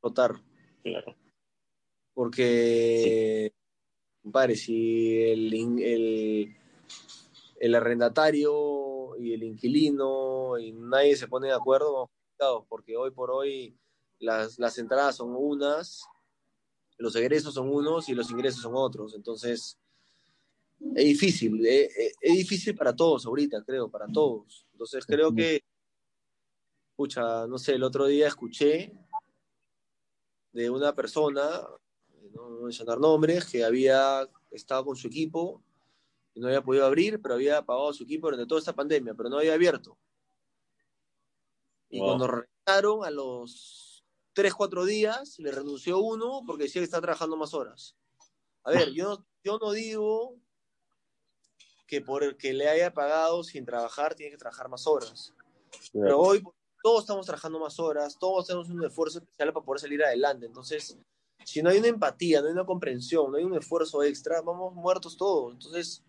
flotar. 0.00 0.32
Claro. 0.82 1.16
Porque, 2.14 3.52
sí. 4.48 4.56
si 4.56 5.22
el, 5.22 5.54
el, 5.82 6.56
el 7.58 7.74
arrendatario 7.74 9.16
y 9.18 9.32
el 9.32 9.42
inquilino 9.42 10.58
y 10.58 10.72
nadie 10.72 11.16
se 11.16 11.28
pone 11.28 11.48
de 11.48 11.54
acuerdo, 11.54 12.10
porque 12.68 12.96
hoy 12.96 13.10
por 13.10 13.30
hoy 13.30 13.76
las, 14.18 14.58
las 14.58 14.78
entradas 14.78 15.16
son 15.16 15.34
unas, 15.34 16.04
los 16.98 17.14
egresos 17.16 17.54
son 17.54 17.68
unos 17.68 18.08
y 18.08 18.14
los 18.14 18.30
ingresos 18.30 18.62
son 18.62 18.72
otros. 18.74 19.14
Entonces, 19.14 19.78
es 20.94 21.04
difícil, 21.04 21.64
es, 21.66 21.90
es, 22.20 22.32
difícil 22.32 22.74
para 22.74 22.94
todos 22.94 23.26
ahorita, 23.26 23.62
creo, 23.64 23.88
para 23.90 24.06
todos. 24.06 24.66
Entonces, 24.72 25.06
creo 25.06 25.34
que, 25.34 25.62
escucha, 26.90 27.46
no 27.46 27.58
sé, 27.58 27.74
el 27.74 27.82
otro 27.82 28.06
día 28.06 28.28
escuché 28.28 28.92
de 30.52 30.70
una 30.70 30.94
persona, 30.94 31.42
no 32.34 32.48
voy 32.48 32.60
a 32.60 32.64
mencionar 32.64 32.98
nombres, 32.98 33.44
que 33.46 33.64
había 33.64 34.28
estado 34.50 34.84
con 34.86 34.96
su 34.96 35.08
equipo 35.08 35.62
no 36.40 36.48
había 36.48 36.62
podido 36.62 36.86
abrir, 36.86 37.20
pero 37.20 37.34
había 37.34 37.64
pagado 37.64 37.92
su 37.92 38.04
equipo 38.04 38.26
durante 38.26 38.46
toda 38.46 38.58
esta 38.58 38.74
pandemia, 38.74 39.14
pero 39.14 39.28
no 39.28 39.38
había 39.38 39.54
abierto. 39.54 39.98
Y 41.88 41.98
cuando 41.98 42.26
regresaron 42.26 43.04
a 43.04 43.10
los 43.10 44.04
3, 44.34 44.54
4 44.54 44.84
días, 44.84 45.38
le 45.38 45.50
renunció 45.50 45.98
uno 46.00 46.42
porque 46.46 46.64
decía 46.64 46.80
que 46.80 46.84
está 46.84 47.00
trabajando 47.00 47.36
más 47.36 47.54
horas. 47.54 47.96
A 48.64 48.70
ver, 48.70 48.92
yo, 48.92 49.24
yo 49.44 49.58
no 49.58 49.72
digo 49.72 50.36
que 51.86 52.00
por 52.00 52.24
el 52.24 52.36
que 52.36 52.52
le 52.52 52.68
haya 52.68 52.92
pagado 52.92 53.44
sin 53.44 53.64
trabajar 53.64 54.14
tiene 54.14 54.32
que 54.32 54.38
trabajar 54.38 54.68
más 54.68 54.86
horas. 54.86 55.32
Pero 55.92 56.20
hoy 56.20 56.42
todos 56.82 57.00
estamos 57.02 57.26
trabajando 57.26 57.58
más 57.58 57.78
horas, 57.78 58.18
todos 58.18 58.46
tenemos 58.46 58.68
un 58.68 58.84
esfuerzo 58.84 59.18
especial 59.18 59.52
para 59.52 59.64
poder 59.64 59.80
salir 59.80 60.04
adelante. 60.04 60.46
Entonces, 60.46 60.98
si 61.44 61.62
no 61.62 61.70
hay 61.70 61.78
una 61.78 61.88
empatía, 61.88 62.40
no 62.40 62.48
hay 62.48 62.52
una 62.52 62.66
comprensión, 62.66 63.30
no 63.30 63.38
hay 63.38 63.44
un 63.44 63.56
esfuerzo 63.56 64.02
extra, 64.02 64.42
vamos 64.42 64.74
muertos 64.74 65.16
todos. 65.16 65.54
Entonces, 65.54 66.02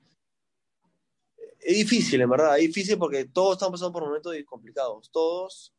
es 1.60 1.78
difícil, 1.78 2.22
en 2.22 2.30
verdad, 2.30 2.58
es 2.58 2.68
difícil 2.68 2.98
porque 2.98 3.26
todos 3.26 3.54
estamos 3.54 3.80
pasando 3.80 3.94
por 3.94 4.04
momentos 4.04 4.34
complicados. 4.46 5.10
Todos, 5.12 5.74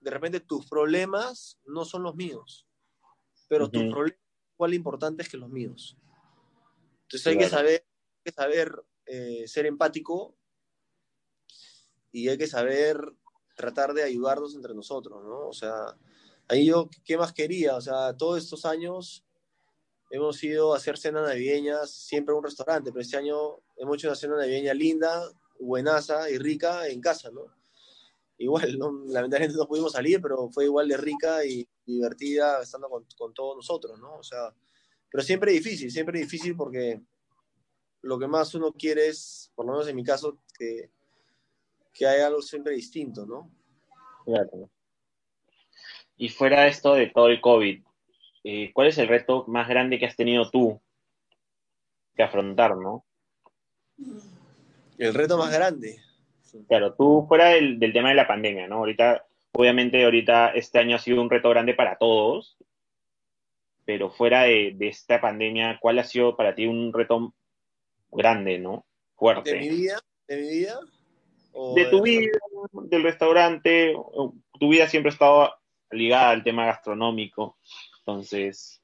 de 0.00 0.10
repente, 0.10 0.40
tus 0.40 0.66
problemas 0.66 1.58
no 1.64 1.84
son 1.84 2.02
los 2.02 2.14
míos, 2.14 2.66
pero 3.48 3.70
tus 3.70 3.82
problemas 3.82 4.20
igual 4.54 4.74
importantes 4.74 5.28
que 5.28 5.36
los 5.36 5.50
míos. 5.50 5.96
Entonces 7.02 7.26
hay 7.26 7.38
que 7.38 7.48
saber, 7.48 7.84
hay 7.84 8.22
que 8.24 8.32
saber 8.32 8.84
eh, 9.06 9.44
ser 9.46 9.66
empático 9.66 10.36
y 12.10 12.28
hay 12.28 12.38
que 12.38 12.46
saber 12.46 12.98
tratar 13.54 13.92
de 13.92 14.02
ayudarnos 14.02 14.54
entre 14.54 14.74
nosotros, 14.74 15.22
¿no? 15.24 15.48
O 15.48 15.52
sea, 15.52 15.96
ahí 16.48 16.66
yo, 16.66 16.88
¿qué 17.04 17.18
más 17.18 17.32
quería? 17.32 17.76
O 17.76 17.80
sea, 17.80 18.16
todos 18.16 18.42
estos 18.42 18.64
años 18.64 19.25
hemos 20.10 20.42
ido 20.42 20.72
a 20.72 20.76
hacer 20.76 20.98
cenas 20.98 21.26
navideñas 21.26 21.90
siempre 21.90 22.32
en 22.32 22.38
un 22.38 22.44
restaurante, 22.44 22.90
pero 22.90 23.02
este 23.02 23.16
año 23.16 23.58
hemos 23.76 23.96
hecho 23.96 24.08
una 24.08 24.16
cena 24.16 24.36
navideña 24.36 24.74
linda, 24.74 25.30
buenaza 25.58 26.30
y 26.30 26.38
rica 26.38 26.88
en 26.88 27.00
casa, 27.00 27.30
¿no? 27.30 27.42
Igual, 28.38 28.78
¿no? 28.78 28.92
lamentablemente 29.06 29.56
no 29.56 29.66
pudimos 29.66 29.92
salir, 29.92 30.20
pero 30.20 30.50
fue 30.50 30.64
igual 30.64 30.88
de 30.88 30.96
rica 30.96 31.44
y 31.44 31.66
divertida 31.84 32.62
estando 32.62 32.88
con, 32.88 33.06
con 33.16 33.32
todos 33.32 33.56
nosotros, 33.56 33.98
¿no? 33.98 34.16
O 34.16 34.22
sea, 34.22 34.54
pero 35.10 35.24
siempre 35.24 35.52
difícil, 35.52 35.90
siempre 35.90 36.18
difícil 36.18 36.54
porque 36.56 37.00
lo 38.02 38.18
que 38.18 38.26
más 38.26 38.54
uno 38.54 38.72
quiere 38.72 39.08
es, 39.08 39.50
por 39.54 39.66
lo 39.66 39.72
menos 39.72 39.88
en 39.88 39.96
mi 39.96 40.04
caso, 40.04 40.38
que, 40.58 40.90
que 41.92 42.06
haya 42.06 42.26
algo 42.26 42.42
siempre 42.42 42.74
distinto, 42.74 43.26
¿no? 43.26 43.50
Claro. 44.24 44.70
Y 46.16 46.28
fuera 46.28 46.66
esto 46.66 46.94
de 46.94 47.08
todo 47.08 47.28
el 47.28 47.40
COVID, 47.40 47.82
eh, 48.48 48.70
¿cuál 48.72 48.86
es 48.86 48.98
el 48.98 49.08
reto 49.08 49.44
más 49.48 49.66
grande 49.66 49.98
que 49.98 50.06
has 50.06 50.14
tenido 50.14 50.48
tú 50.52 50.80
que 52.14 52.22
afrontar, 52.22 52.76
no? 52.76 53.04
El 54.98 55.14
reto 55.14 55.36
más 55.36 55.52
grande. 55.52 55.98
Claro, 56.68 56.94
tú 56.94 57.26
fuera 57.26 57.48
del, 57.48 57.80
tema 57.92 58.10
de 58.10 58.14
la 58.14 58.28
pandemia, 58.28 58.68
¿no? 58.68 58.76
Ahorita, 58.76 59.26
obviamente, 59.50 60.04
ahorita 60.04 60.50
este 60.50 60.78
año 60.78 60.94
ha 60.94 61.00
sido 61.00 61.20
un 61.20 61.28
reto 61.28 61.50
grande 61.50 61.74
para 61.74 61.98
todos, 61.98 62.56
pero 63.84 64.10
fuera 64.10 64.42
de, 64.42 64.76
esta 64.78 65.20
pandemia, 65.20 65.80
¿cuál 65.80 65.98
ha 65.98 66.04
sido 66.04 66.36
para 66.36 66.54
ti 66.54 66.68
un 66.68 66.92
reto 66.92 67.34
grande, 68.12 68.60
¿no? 68.60 68.86
Fuerte. 69.16 69.54
¿De 69.54 69.58
mi 69.58 69.70
vida? 69.70 69.98
¿De 70.28 70.36
mi 70.36 70.48
vida? 70.48 70.78
de 71.74 71.86
tu 71.86 72.00
vida, 72.00 72.38
del 72.74 73.02
restaurante, 73.02 73.92
tu 74.60 74.68
vida 74.68 74.86
siempre 74.86 75.10
ha 75.10 75.12
estado 75.14 75.54
ligada 75.90 76.30
al 76.30 76.44
tema 76.44 76.66
gastronómico. 76.66 77.56
Entonces, 78.06 78.80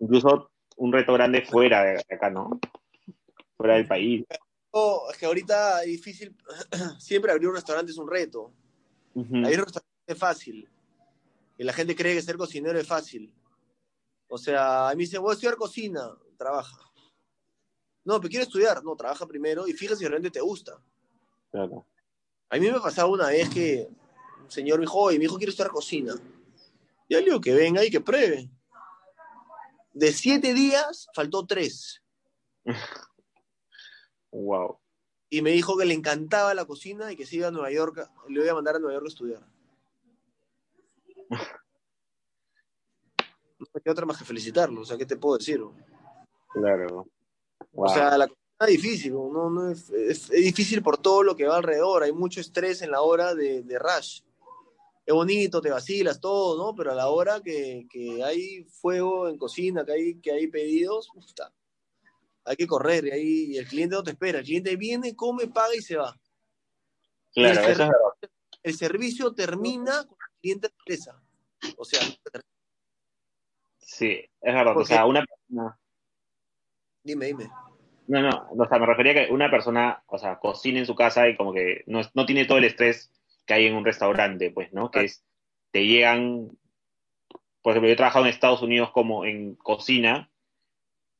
incluso 0.00 0.50
un 0.76 0.92
reto 0.92 1.12
grande 1.12 1.42
fuera 1.42 1.84
de 1.84 2.04
acá, 2.10 2.28
¿no? 2.28 2.58
Fuera 3.56 3.74
del 3.76 3.86
país. 3.86 4.24
es 4.28 5.16
que 5.16 5.26
ahorita 5.26 5.82
es 5.82 5.86
difícil, 5.86 6.36
siempre 6.98 7.30
abrir 7.30 7.48
un 7.48 7.54
restaurante 7.54 7.92
es 7.92 7.98
un 7.98 8.10
reto. 8.10 8.52
Abrir 9.14 9.60
un 9.60 9.64
restaurante 9.64 10.02
es 10.08 10.18
fácil. 10.18 10.68
Y 11.56 11.62
la 11.62 11.72
gente 11.72 11.94
cree 11.94 12.16
que 12.16 12.22
ser 12.22 12.36
cocinero 12.36 12.78
es 12.78 12.86
fácil. 12.86 13.32
O 14.28 14.38
sea, 14.38 14.88
a 14.88 14.94
mí 14.96 15.06
se 15.06 15.18
voy 15.18 15.30
a 15.30 15.34
estudiar 15.34 15.56
cocina, 15.56 16.10
trabaja. 16.36 16.80
No, 18.04 18.20
pero 18.20 18.28
quiero 18.28 18.44
estudiar, 18.44 18.82
no, 18.82 18.96
trabaja 18.96 19.24
primero 19.24 19.68
y 19.68 19.72
fíjate 19.72 20.00
si 20.00 20.04
realmente 20.06 20.38
te 20.38 20.44
gusta. 20.44 20.80
Claro. 21.52 21.86
A 22.50 22.56
mí 22.56 22.68
me 22.68 22.80
pasaba 22.80 23.08
una 23.08 23.28
vez 23.28 23.48
que 23.48 23.88
un 24.42 24.50
señor 24.50 24.78
me 24.78 24.84
dijo, 24.84 24.98
oye, 24.98 25.18
mi 25.18 25.26
hijo 25.26 25.36
quiere 25.36 25.50
estudiar 25.50 25.70
cocina. 25.70 26.14
Ya 27.08 27.18
le 27.18 27.26
digo 27.26 27.40
que 27.40 27.54
venga 27.54 27.84
y 27.84 27.90
que 27.90 28.00
pruebe. 28.00 28.50
De 29.92 30.12
siete 30.12 30.52
días, 30.52 31.08
faltó 31.14 31.46
tres. 31.46 32.02
wow. 34.32 34.78
Y 35.30 35.42
me 35.42 35.50
dijo 35.50 35.76
que 35.76 35.84
le 35.84 35.94
encantaba 35.94 36.54
la 36.54 36.64
cocina 36.64 37.12
y 37.12 37.16
que 37.16 37.26
se 37.26 37.36
iba 37.36 37.48
a 37.48 37.50
Nueva 37.50 37.70
York, 37.70 38.10
le 38.28 38.40
voy 38.40 38.48
a 38.48 38.54
mandar 38.54 38.76
a 38.76 38.78
Nueva 38.78 38.94
York 38.94 39.06
a 39.06 39.08
estudiar. 39.08 39.46
No 43.58 43.66
hay 43.72 43.90
otra 43.90 44.04
más 44.04 44.18
que 44.18 44.26
felicitarlo, 44.26 44.82
o 44.82 44.84
sea, 44.84 44.98
¿qué 44.98 45.06
te 45.06 45.16
puedo 45.16 45.38
decir? 45.38 45.62
Claro. 46.52 47.08
O 47.72 47.88
sea, 47.88 48.18
la 48.18 48.28
cocina 48.28 48.44
es 48.60 48.66
difícil, 48.66 49.14
¿no? 49.14 49.48
no 49.48 49.70
es, 49.70 49.88
es, 49.88 50.28
difícil 50.28 50.82
por 50.82 50.98
todo 50.98 51.22
lo 51.22 51.34
que 51.34 51.46
va 51.46 51.56
alrededor, 51.56 52.02
hay 52.02 52.12
mucho 52.12 52.38
estrés 52.38 52.82
en 52.82 52.90
la 52.90 53.00
hora 53.00 53.34
de, 53.34 53.62
de 53.62 53.78
rush 53.78 54.20
es 55.06 55.14
bonito, 55.14 55.60
te 55.60 55.70
vacilas, 55.70 56.20
todo, 56.20 56.58
¿no? 56.58 56.74
Pero 56.74 56.90
a 56.90 56.94
la 56.96 57.08
hora 57.08 57.40
que, 57.40 57.86
que 57.88 58.24
hay 58.24 58.64
fuego 58.64 59.28
en 59.28 59.38
cocina, 59.38 59.84
que 59.86 59.92
hay, 59.92 60.20
que 60.20 60.32
hay 60.32 60.48
pedidos, 60.48 61.08
está. 61.24 61.52
hay 62.44 62.56
que 62.56 62.66
correr 62.66 63.06
y, 63.06 63.10
ahí, 63.12 63.44
y 63.52 63.56
el 63.58 63.68
cliente 63.68 63.94
no 63.94 64.02
te 64.02 64.10
espera. 64.10 64.40
El 64.40 64.44
cliente 64.44 64.74
viene, 64.74 65.14
come, 65.14 65.46
paga 65.46 65.76
y 65.76 65.80
se 65.80 65.96
va. 65.96 66.18
Claro, 67.32 67.60
el, 67.60 67.66
eso 67.66 67.76
servicio, 67.76 68.20
es 68.22 68.30
el 68.64 68.74
servicio 68.74 69.34
termina 69.34 70.04
con 70.06 70.18
el 70.18 70.40
cliente 70.40 70.68
empresa. 70.76 71.22
O 71.76 71.84
sea, 71.84 72.00
sí, 73.78 74.10
es 74.40 74.54
verdad. 74.54 74.76
O 74.76 74.84
sea, 74.84 75.06
una 75.06 75.24
persona. 75.24 75.78
Dime, 77.04 77.26
dime. 77.26 77.48
No, 78.08 78.22
no, 78.22 78.48
o 78.50 78.68
sea, 78.68 78.78
me 78.78 78.86
refería 78.86 79.12
a 79.12 79.26
que 79.26 79.32
una 79.32 79.50
persona, 79.50 80.02
o 80.06 80.18
sea, 80.18 80.38
cocina 80.40 80.80
en 80.80 80.86
su 80.86 80.96
casa 80.96 81.28
y 81.28 81.36
como 81.36 81.52
que 81.52 81.84
no, 81.86 82.00
no 82.14 82.26
tiene 82.26 82.44
todo 82.44 82.58
el 82.58 82.64
estrés 82.64 83.12
que 83.46 83.54
hay 83.54 83.66
en 83.66 83.74
un 83.74 83.84
restaurante, 83.84 84.50
pues, 84.50 84.72
¿no? 84.72 84.90
Que 84.90 85.04
es 85.04 85.24
te 85.70 85.86
llegan, 85.86 86.56
por 87.62 87.72
ejemplo, 87.72 87.88
yo 87.88 87.92
he 87.94 87.96
trabajado 87.96 88.24
en 88.24 88.30
Estados 88.30 88.62
Unidos 88.62 88.90
como 88.92 89.24
en 89.24 89.54
cocina 89.56 90.30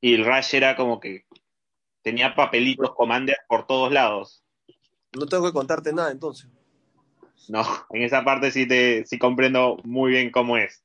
y 0.00 0.14
el 0.14 0.24
rush 0.24 0.54
era 0.54 0.76
como 0.76 1.00
que 1.00 1.24
tenía 2.02 2.34
papelitos, 2.34 2.94
commander 2.94 3.36
por 3.48 3.66
todos 3.66 3.92
lados. 3.92 4.44
No 5.12 5.26
tengo 5.26 5.46
que 5.46 5.52
contarte 5.52 5.92
nada 5.92 6.10
entonces. 6.10 6.48
No, 7.48 7.62
en 7.90 8.02
esa 8.02 8.24
parte 8.24 8.50
sí 8.50 8.66
te 8.66 9.04
sí 9.06 9.18
comprendo 9.18 9.76
muy 9.84 10.12
bien 10.12 10.30
cómo 10.30 10.56
es. 10.56 10.82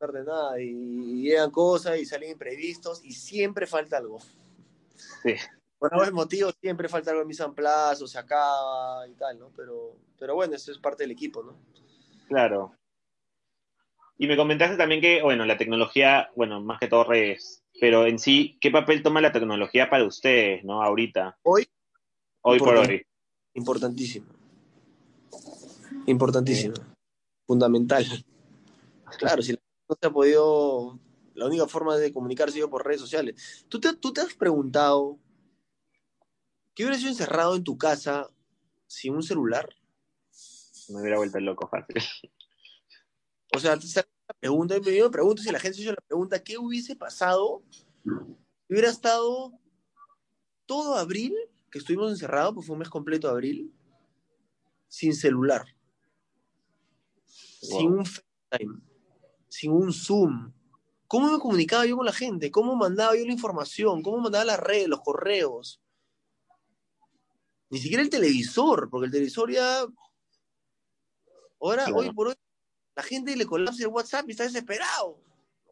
Nada 0.00 0.60
y, 0.60 1.22
llegan 1.22 1.50
cosas 1.52 1.98
y 1.98 2.04
salen 2.04 2.30
imprevistos 2.30 3.04
y 3.04 3.12
siempre 3.12 3.66
falta 3.68 3.98
algo. 3.98 4.18
Sí. 5.22 5.36
Por 5.82 5.92
algún 5.94 6.14
motivo 6.14 6.52
siempre 6.60 6.88
falta 6.88 7.10
algo 7.10 7.22
en 7.22 7.26
mis 7.26 7.40
o 7.40 8.06
se 8.06 8.16
acaba 8.16 9.04
y 9.08 9.14
tal, 9.14 9.36
¿no? 9.36 9.50
Pero, 9.56 9.96
pero 10.16 10.36
bueno, 10.36 10.54
eso 10.54 10.70
es 10.70 10.78
parte 10.78 11.02
del 11.02 11.10
equipo, 11.10 11.42
¿no? 11.42 11.56
Claro. 12.28 12.76
Y 14.16 14.28
me 14.28 14.36
comentaste 14.36 14.76
también 14.76 15.00
que, 15.00 15.22
bueno, 15.22 15.44
la 15.44 15.58
tecnología, 15.58 16.30
bueno, 16.36 16.60
más 16.60 16.78
que 16.78 16.86
todo 16.86 17.02
redes, 17.02 17.64
pero 17.80 18.06
en 18.06 18.20
sí, 18.20 18.56
¿qué 18.60 18.70
papel 18.70 19.02
toma 19.02 19.20
la 19.20 19.32
tecnología 19.32 19.90
para 19.90 20.04
ustedes, 20.04 20.62
¿no? 20.62 20.84
Ahorita. 20.84 21.36
Hoy. 21.42 21.68
Hoy 22.42 22.60
por 22.60 22.76
hoy. 22.76 23.04
Importantísimo. 23.54 24.26
Importantísimo. 26.06 26.74
Fundamental. 27.44 28.06
Claro, 29.18 29.42
si 29.42 29.54
no 29.54 29.96
se 30.00 30.06
ha 30.06 30.10
podido, 30.10 31.00
la 31.34 31.46
única 31.46 31.66
forma 31.66 31.96
de 31.96 32.12
comunicarse 32.12 32.60
es 32.60 32.66
por 32.68 32.86
redes 32.86 33.00
sociales. 33.00 33.64
¿Tú 33.68 33.80
te, 33.80 33.92
¿Tú 33.96 34.12
te 34.12 34.20
has 34.20 34.34
preguntado 34.34 35.18
qué 36.74 36.84
hubiera 36.84 36.98
sido 36.98 37.10
encerrado 37.10 37.56
en 37.56 37.64
tu 37.64 37.76
casa 37.76 38.30
sin 38.86 39.14
un 39.14 39.22
celular? 39.22 39.68
Me 40.88 41.00
hubiera 41.00 41.16
vuelto 41.16 41.40
loco 41.40 41.68
fácil. 41.68 41.96
O 43.54 43.58
sea, 43.58 43.76
la 43.76 44.34
pregunta, 44.40 44.76
yo 44.78 45.04
me 45.04 45.10
pregunto 45.10 45.42
si 45.42 45.50
la 45.50 45.60
gente 45.60 45.76
se 45.76 45.82
hizo 45.82 45.92
la 45.92 46.02
pregunta, 46.06 46.42
¿qué 46.42 46.56
hubiese 46.56 46.96
pasado 46.96 47.62
si 48.02 48.10
hubiera 48.70 48.88
estado 48.88 49.52
todo 50.64 50.96
abril, 50.96 51.34
que 51.70 51.78
estuvimos 51.78 52.10
encerrados, 52.10 52.54
pues 52.54 52.66
fue 52.66 52.74
un 52.74 52.80
mes 52.80 52.88
completo 52.88 53.28
de 53.28 53.32
abril, 53.32 53.74
sin 54.88 55.14
celular, 55.14 55.66
sin 57.26 57.92
un 57.92 58.06
FaceTime, 58.06 58.80
sin 59.48 59.72
un 59.72 59.92
Zoom? 59.92 60.52
¿Cómo 61.06 61.30
me 61.30 61.38
comunicaba 61.38 61.84
yo 61.84 61.98
con 61.98 62.06
la 62.06 62.12
gente? 62.12 62.50
¿Cómo 62.50 62.74
mandaba 62.74 63.14
yo 63.14 63.26
la 63.26 63.32
información? 63.32 64.02
¿Cómo 64.02 64.16
mandaba 64.16 64.46
las 64.46 64.60
redes, 64.60 64.88
los 64.88 65.02
correos? 65.02 65.81
Ni 67.72 67.78
siquiera 67.78 68.02
el 68.02 68.10
televisor, 68.10 68.90
porque 68.90 69.06
el 69.06 69.12
televisor 69.12 69.50
ya... 69.50 69.86
Ahora, 71.58 71.86
hoy 71.94 72.12
por 72.12 72.28
hoy, 72.28 72.34
la 72.94 73.02
gente 73.02 73.34
le 73.34 73.46
colapsa 73.46 73.84
el 73.84 73.88
WhatsApp 73.88 74.28
y 74.28 74.32
está 74.32 74.44
desesperado. 74.44 75.18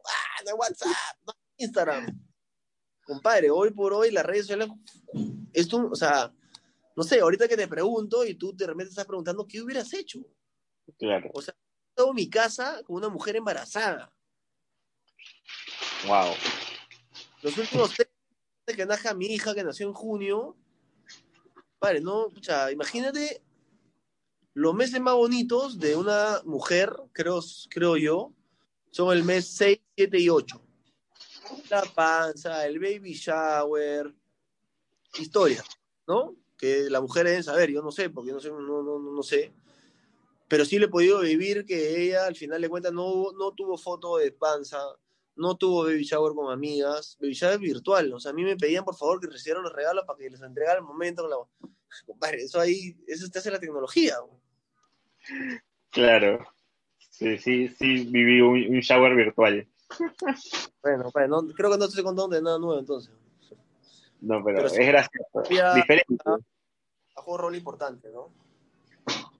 Ah, 0.03 0.41
no 0.43 0.49
hay 0.49 0.55
WhatsApp, 0.57 1.17
no 1.27 1.33
hay 1.33 1.63
Instagram. 1.65 2.07
Compadre, 3.03 3.51
hoy 3.51 3.69
por 3.69 3.93
hoy 3.93 4.09
las 4.09 4.25
redes 4.25 4.47
sociales, 4.47 4.69
esto, 5.53 5.89
o 5.91 5.95
sea, 5.95 6.33
no 6.95 7.03
sé, 7.03 7.19
ahorita 7.19 7.47
que 7.47 7.55
te 7.55 7.67
pregunto 7.67 8.25
y 8.25 8.33
tú 8.33 8.51
de 8.55 8.65
repente 8.65 8.89
estás 8.89 9.05
preguntando, 9.05 9.45
¿qué 9.47 9.61
hubieras 9.61 9.93
hecho? 9.93 10.25
Claro. 10.97 11.29
O 11.35 11.41
sea, 11.43 11.55
todo 11.93 12.15
mi 12.15 12.27
casa 12.31 12.81
con 12.83 12.95
una 12.95 13.09
mujer 13.09 13.35
embarazada. 13.35 14.11
Wow. 16.07 16.33
Los 17.43 17.55
últimos 17.59 17.93
tres 17.93 18.07
que 18.65 18.85
naja 18.87 19.13
mi 19.13 19.27
hija 19.27 19.53
que 19.53 19.63
nació 19.63 19.87
en 19.87 19.93
junio, 19.93 20.57
padre, 21.81 21.99
no, 21.99 22.31
imagínate 22.71 23.41
los 24.53 24.75
meses 24.75 25.01
más 25.01 25.15
bonitos 25.15 25.79
de 25.79 25.95
una 25.95 26.39
mujer, 26.45 26.93
creo, 27.11 27.39
creo 27.69 27.97
yo, 27.97 28.33
son 28.91 29.17
el 29.17 29.23
mes 29.23 29.47
6, 29.47 29.79
7 29.95 30.19
y 30.19 30.29
8. 30.29 30.61
La 31.71 31.81
panza, 31.81 32.67
el 32.67 32.77
baby 32.77 33.13
shower, 33.13 34.13
historia, 35.17 35.63
¿no? 36.07 36.35
Que 36.55 36.87
las 36.89 37.01
mujeres 37.01 37.31
deben 37.31 37.43
saber, 37.43 37.71
yo 37.71 37.81
no 37.81 37.91
sé, 37.91 38.11
porque 38.11 38.31
no 38.31 38.39
sé, 38.39 38.49
no, 38.51 38.83
no, 38.83 38.99
no 38.99 39.23
sé. 39.23 39.51
Pero 40.47 40.65
sí 40.65 40.77
le 40.77 40.85
he 40.85 40.89
podido 40.89 41.21
vivir 41.21 41.65
que 41.65 42.03
ella, 42.03 42.27
al 42.27 42.35
final 42.35 42.61
de 42.61 42.69
cuentas, 42.69 42.93
no, 42.93 43.31
no 43.31 43.53
tuvo 43.53 43.75
foto 43.75 44.17
de 44.17 44.31
panza, 44.31 44.77
no 45.35 45.55
tuvo 45.55 45.83
baby 45.83 46.03
shower 46.03 46.33
con 46.33 46.51
amigas, 46.51 47.17
baby 47.19 47.33
shower 47.33 47.59
virtual. 47.59 48.13
O 48.13 48.19
sea, 48.19 48.31
a 48.31 48.33
mí 48.33 48.43
me 48.43 48.57
pedían, 48.57 48.83
por 48.83 48.95
favor, 48.95 49.19
que 49.19 49.27
recibieran 49.27 49.63
los 49.63 49.73
regalos 49.73 50.05
para 50.05 50.17
que 50.17 50.29
les 50.29 50.41
entregara 50.41 50.79
el 50.79 50.85
momento. 50.85 51.27
La... 51.27 51.37
Compadre, 52.05 52.43
eso 52.43 52.59
ahí, 52.59 52.95
eso 53.07 53.27
te 53.29 53.39
hace 53.39 53.51
la 53.51 53.59
tecnología. 53.59 54.15
Claro. 55.89 56.47
Sí, 56.97 57.37
sí, 57.37 57.67
sí, 57.67 58.05
viví 58.05 58.41
un, 58.41 58.79
shower 58.79 59.15
virtual. 59.15 59.67
Bueno, 60.81 61.11
bueno 61.13 61.47
creo 61.55 61.71
que 61.71 61.77
no 61.77 61.85
estoy 61.85 62.03
contando 62.03 62.35
de 62.35 62.41
nada 62.41 62.57
nuevo 62.57 62.79
entonces. 62.79 63.13
No, 64.21 64.43
pero, 64.43 64.65
es 64.65 64.73
gracioso. 64.73 65.43
Diferente. 65.75 66.23
Ha 67.15 67.23
un 67.25 67.39
rol 67.39 67.55
importante, 67.55 68.09
¿no? 68.09 68.33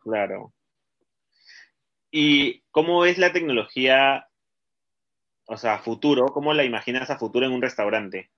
Claro. 0.03 0.53
¿Y 2.11 2.61
cómo 2.71 3.05
es 3.05 3.17
la 3.17 3.31
tecnología, 3.31 4.27
o 5.45 5.57
sea, 5.57 5.79
futuro? 5.79 6.27
¿Cómo 6.27 6.53
la 6.53 6.63
imaginas 6.63 7.09
a 7.09 7.17
futuro 7.17 7.45
en 7.45 7.51
un 7.51 7.61
restaurante? 7.61 8.31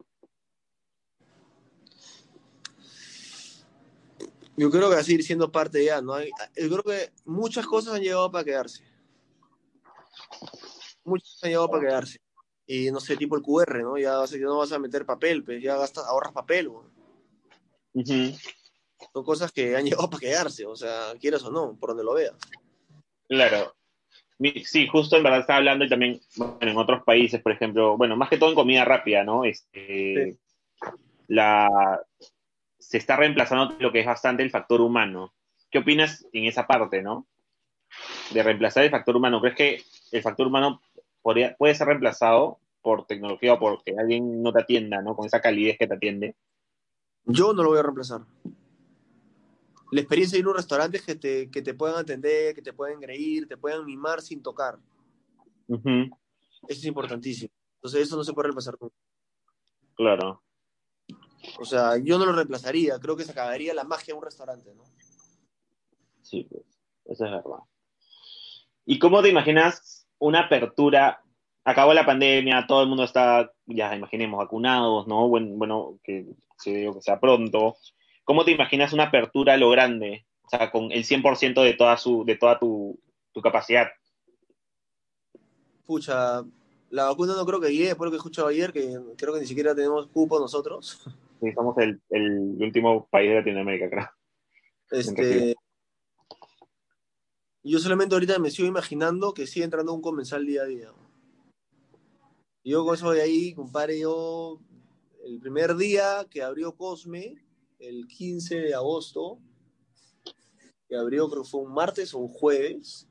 Yo 4.56 4.70
creo 4.70 4.90
que 4.90 4.96
va 4.96 5.02
a 5.02 5.04
seguir 5.04 5.24
siendo 5.24 5.52
parte 5.52 5.84
ya, 5.84 6.02
¿no? 6.02 6.22
Yo 6.22 6.30
creo 6.56 6.84
que 6.84 7.12
muchas 7.26 7.66
cosas 7.66 7.96
han 7.96 8.02
llegado 8.02 8.32
para 8.32 8.44
quedarse. 8.44 8.84
Muchas 11.04 11.44
han 11.44 11.50
llegado 11.50 11.70
para 11.70 11.88
quedarse. 11.88 12.20
Y 12.66 12.92
no 12.92 13.00
sé, 13.00 13.18
tipo 13.18 13.36
el 13.36 13.42
QR, 13.42 13.82
¿no? 13.82 13.98
Ya, 13.98 14.14
no 14.40 14.58
vas 14.58 14.72
a 14.72 14.80
meter 14.80 15.06
papel, 15.06 15.44
pues 15.44 15.62
ya 15.62 15.76
gastas, 15.76 16.06
ahorras 16.06 16.34
papel. 16.34 16.72
Son 19.12 19.24
cosas 19.24 19.52
que 19.52 19.76
han 19.76 19.86
llegado 19.86 20.10
para 20.10 20.22
quedarse, 20.22 20.66
o 20.66 20.76
sea, 20.76 21.14
quieras 21.20 21.44
o 21.44 21.52
no, 21.52 21.76
por 21.76 21.90
donde 21.90 22.04
lo 22.04 22.14
veas. 22.14 22.36
Claro. 23.28 23.76
Sí, 24.66 24.88
justo 24.88 25.18
en 25.18 25.24
verdad 25.24 25.42
estaba 25.42 25.58
hablando 25.58 25.86
y 25.86 25.90
también, 25.90 26.20
bueno, 26.36 26.58
en 26.62 26.78
otros 26.78 27.04
países, 27.04 27.42
por 27.42 27.52
ejemplo, 27.52 27.98
bueno, 27.98 28.16
más 28.16 28.30
que 28.30 28.38
todo 28.38 28.50
en 28.50 28.56
comida 28.56 28.84
rápida, 28.84 29.24
¿no? 29.24 29.46
Este, 29.46 30.38
La, 31.28 32.02
se 32.80 32.98
está 32.98 33.16
reemplazando 33.16 33.76
lo 33.80 33.92
que 33.92 34.02
es 34.02 34.06
bastante 34.06 34.44
el 34.44 34.52
factor 34.52 34.82
humano. 34.82 35.34
¿Qué 35.72 35.80
opinas 35.80 36.26
en 36.34 36.46
esa 36.46 36.68
parte, 36.68 37.02
no? 37.02 37.28
De 38.32 38.44
reemplazar 38.44 38.84
el 38.84 38.92
factor 38.92 39.16
humano. 39.16 39.40
¿Crees 39.40 39.56
que 39.56 39.82
el 40.12 40.22
factor 40.22 40.48
humano 40.48 40.82
podría, 41.22 41.56
puede 41.56 41.76
ser 41.76 41.88
reemplazado 41.88 42.60
por 42.82 43.06
tecnología 43.06 43.54
o 43.54 43.60
porque 43.60 43.96
alguien 43.98 44.44
no 44.44 44.52
te 44.52 44.62
atienda, 44.62 45.02
¿no? 45.02 45.16
Con 45.16 45.26
esa 45.26 45.42
calidez 45.42 45.78
que 45.78 45.88
te 45.88 45.94
atiende. 45.94 46.36
Yo 47.26 47.54
no 47.54 47.64
lo 47.64 47.70
voy 47.70 47.80
a 47.80 47.84
reemplazar. 47.84 48.22
La 49.94 50.02
experiencia 50.02 50.36
de 50.36 50.40
ir 50.40 50.46
a 50.48 50.50
un 50.50 50.56
restaurante 50.56 50.98
es 50.98 51.04
que 51.04 51.16
te, 51.16 51.52
que 51.52 51.62
te 51.62 51.76
puedan 51.76 51.98
atender, 52.00 52.56
que 52.56 52.64
te 52.64 52.74
puedan 52.74 53.00
reír, 53.00 53.48
te 53.48 53.58
puedan 53.58 53.86
mimar 53.86 54.24
sin 54.24 54.42
tocar. 54.42 54.80
Eso 55.70 56.10
es 56.68 56.86
importantísimo. 56.86 57.54
Entonces, 57.76 58.02
eso 58.02 58.18
no 58.18 58.24
se 58.24 58.34
puede 58.34 58.48
reemplazar 58.48 58.76
nunca. 58.82 58.96
Claro. 59.94 60.42
O 61.60 61.66
sea, 61.66 61.98
yo 61.98 62.18
no 62.18 62.26
lo 62.26 62.32
reemplazaría, 62.32 62.98
creo 62.98 63.16
que 63.16 63.24
se 63.24 63.34
acabaría 63.34 63.72
la 63.76 63.84
magia 63.84 64.14
de 64.14 64.18
un 64.18 64.24
restaurante, 64.24 64.74
¿no? 64.74 64.84
Sí, 66.24 66.48
pues, 66.50 66.64
eso 67.06 67.26
es 67.26 67.32
verdad. 67.32 67.60
¿Y 68.86 68.98
cómo 68.98 69.22
te 69.22 69.30
imaginas 69.30 70.08
una 70.18 70.46
apertura? 70.46 71.22
Acabó 71.66 71.94
la 71.94 72.06
pandemia, 72.06 72.66
todo 72.68 72.82
el 72.82 72.90
mundo 72.90 73.04
está, 73.04 73.52
ya 73.68 73.96
imaginemos, 73.96 74.40
vacunados, 74.40 75.06
¿no? 75.06 75.28
Bueno, 75.28 75.50
bueno 75.56 76.00
que, 76.04 76.26
que 76.64 76.92
sea 77.02 77.20
pronto. 77.20 77.76
¿Cómo 78.24 78.46
te 78.46 78.52
imaginas 78.52 78.94
una 78.94 79.06
apertura 79.06 79.54
a 79.54 79.58
lo 79.58 79.70
grande? 79.70 80.26
O 80.44 80.50
sea, 80.50 80.72
con 80.72 80.92
el 80.92 81.04
100% 81.04 81.64
de 81.64 81.74
toda, 81.74 81.98
su, 81.98 82.24
de 82.26 82.36
toda 82.36 82.60
tu, 82.60 83.00
tu 83.34 83.42
capacidad. 83.42 83.88
Pucha, 85.86 86.44
la 86.90 87.06
vacuna 87.06 87.34
no 87.36 87.46
creo 87.46 87.60
que 87.60 87.74
llegue, 87.74 87.96
por 87.96 88.08
lo 88.08 88.12
que 88.12 88.16
he 88.16 88.18
escuchado 88.18 88.48
ayer, 88.48 88.72
que 88.72 89.00
creo 89.18 89.34
que 89.34 89.40
ni 89.40 89.48
siquiera 89.48 89.76
tenemos 89.76 90.08
cupo 90.08 90.40
nosotros. 90.40 91.02
Sí, 91.44 91.52
somos 91.52 91.76
el, 91.78 92.00
último 92.58 93.06
país 93.12 93.32
de 93.32 93.36
Latinoamérica, 93.36 93.90
creo. 93.90 94.10
Este, 94.92 95.54
yo 97.64 97.80
solamente 97.80 98.16
ahorita 98.16 98.40
me 98.40 98.50
sigo 98.50 98.66
imaginando 98.66 99.34
que 99.34 99.46
sigue 99.46 99.66
entrando 99.66 99.94
un 99.94 100.02
comensal 100.02 100.46
día 100.46 100.62
a 100.62 100.66
día. 100.66 100.94
Yo 102.64 102.86
con 102.86 102.96
eso 102.96 103.12
de 103.12 103.24
ahí, 103.24 103.54
compadre, 103.54 104.00
yo 104.00 104.62
el 105.26 105.42
primer 105.42 105.76
día 105.76 106.26
que 106.30 106.44
abrió 106.44 106.78
Cosme, 106.78 107.43
el 107.84 108.08
15 108.08 108.56
de 108.62 108.74
agosto, 108.74 109.40
que 110.88 110.96
abrió 110.96 111.30
creo 111.30 111.44
que 111.44 111.50
fue 111.50 111.62
un 111.62 111.74
martes 111.74 112.14
o 112.14 112.20
un 112.20 112.30
jueves, 112.30 113.08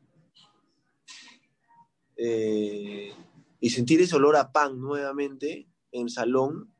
eh, 2.16 3.12
y 3.61 3.70
sentir 3.70 4.00
ese 4.00 4.16
olor 4.16 4.37
a 4.37 4.50
pan 4.50 4.80
nuevamente 4.80 5.68
en 5.92 6.04
el 6.04 6.11
salón, 6.11 6.72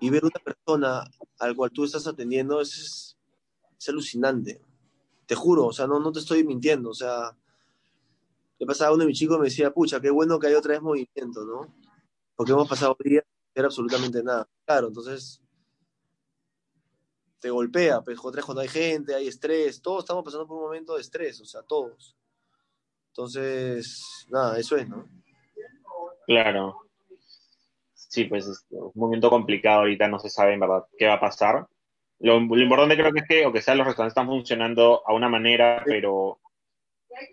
y 0.00 0.10
ver 0.10 0.24
una 0.24 0.40
persona 0.44 1.04
al 1.38 1.56
cual 1.56 1.70
tú 1.70 1.84
estás 1.84 2.06
atendiendo 2.06 2.60
es, 2.60 3.16
alucinante. 3.88 4.60
Te 5.26 5.34
juro, 5.34 5.66
o 5.66 5.72
sea, 5.72 5.86
no, 5.86 5.98
no 5.98 6.12
te 6.12 6.20
estoy 6.20 6.44
mintiendo, 6.44 6.90
o 6.90 6.94
sea, 6.94 7.36
le 8.58 8.66
pasaba 8.66 8.92
uno 8.92 9.00
de 9.00 9.08
mis 9.08 9.18
chicos 9.18 9.38
me 9.38 9.46
decía, 9.46 9.72
pucha, 9.72 10.00
qué 10.00 10.10
bueno 10.10 10.38
que 10.38 10.46
hay 10.48 10.54
otra 10.54 10.72
vez 10.74 10.82
movimiento, 10.82 11.44
¿no? 11.44 11.74
Porque 12.36 12.52
hemos 12.52 12.68
pasado 12.68 12.96
días 13.02 13.24
sin 13.24 13.50
hacer 13.50 13.64
absolutamente 13.64 14.22
nada. 14.22 14.48
Claro, 14.64 14.88
entonces 14.88 15.42
te 17.42 17.50
golpea, 17.50 18.00
pues 18.02 18.16
vez 18.32 18.44
cuando 18.44 18.60
hay 18.60 18.68
gente, 18.68 19.16
hay 19.16 19.26
estrés, 19.26 19.82
todos 19.82 20.04
estamos 20.04 20.24
pasando 20.24 20.46
por 20.46 20.58
un 20.58 20.62
momento 20.62 20.94
de 20.94 21.00
estrés, 21.00 21.40
o 21.40 21.44
sea, 21.44 21.62
todos. 21.62 22.16
Entonces, 23.08 24.26
nada, 24.30 24.58
eso 24.58 24.76
es, 24.76 24.88
¿no? 24.88 25.04
Claro. 26.24 26.88
Sí, 27.94 28.24
pues 28.24 28.46
es 28.46 28.64
un 28.70 28.92
momento 28.94 29.28
complicado 29.28 29.80
ahorita, 29.80 30.06
no 30.06 30.20
se 30.20 30.30
sabe 30.30 30.54
en 30.54 30.60
verdad 30.60 30.84
qué 30.96 31.06
va 31.06 31.14
a 31.14 31.20
pasar. 31.20 31.66
Lo, 32.20 32.38
lo 32.38 32.62
importante 32.62 32.96
creo 32.96 33.12
que 33.12 33.20
es 33.20 33.28
que, 33.28 33.46
o 33.46 33.52
que 33.52 33.60
sea, 33.60 33.74
los 33.74 33.86
restaurantes 33.86 34.12
están 34.12 34.28
funcionando 34.28 35.02
a 35.04 35.12
una 35.12 35.28
manera, 35.28 35.82
pero 35.84 36.38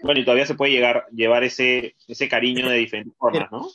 bueno, 0.01 0.19
y 0.19 0.25
todavía 0.25 0.47
se 0.47 0.55
puede 0.55 0.71
llegar, 0.71 1.05
llevar 1.11 1.43
ese, 1.43 1.95
ese 2.07 2.27
cariño 2.27 2.67
de 2.67 2.77
diferentes 2.77 3.15
formas, 3.15 3.51
¿no? 3.51 3.67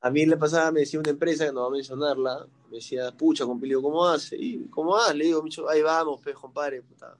A 0.00 0.10
mí 0.10 0.26
le 0.26 0.36
pasaba, 0.36 0.70
me 0.70 0.80
decía 0.80 1.00
una 1.00 1.10
empresa, 1.10 1.46
que 1.46 1.52
no 1.52 1.62
va 1.62 1.66
a 1.68 1.70
mencionarla, 1.70 2.46
me 2.70 2.76
decía, 2.76 3.10
pucha, 3.12 3.44
compilio, 3.44 3.82
¿cómo 3.82 4.06
hace? 4.06 4.36
Y, 4.36 4.68
¿cómo 4.68 4.96
hace? 4.96 5.14
Le 5.14 5.24
digo, 5.26 5.42
Micho, 5.42 5.68
ahí 5.68 5.82
vamos, 5.82 6.20
pues, 6.22 6.36
compadre, 6.36 6.82
puta. 6.82 7.16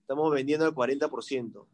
Estamos 0.00 0.32
vendiendo 0.32 0.66
al 0.66 0.74
40%. 0.74 1.66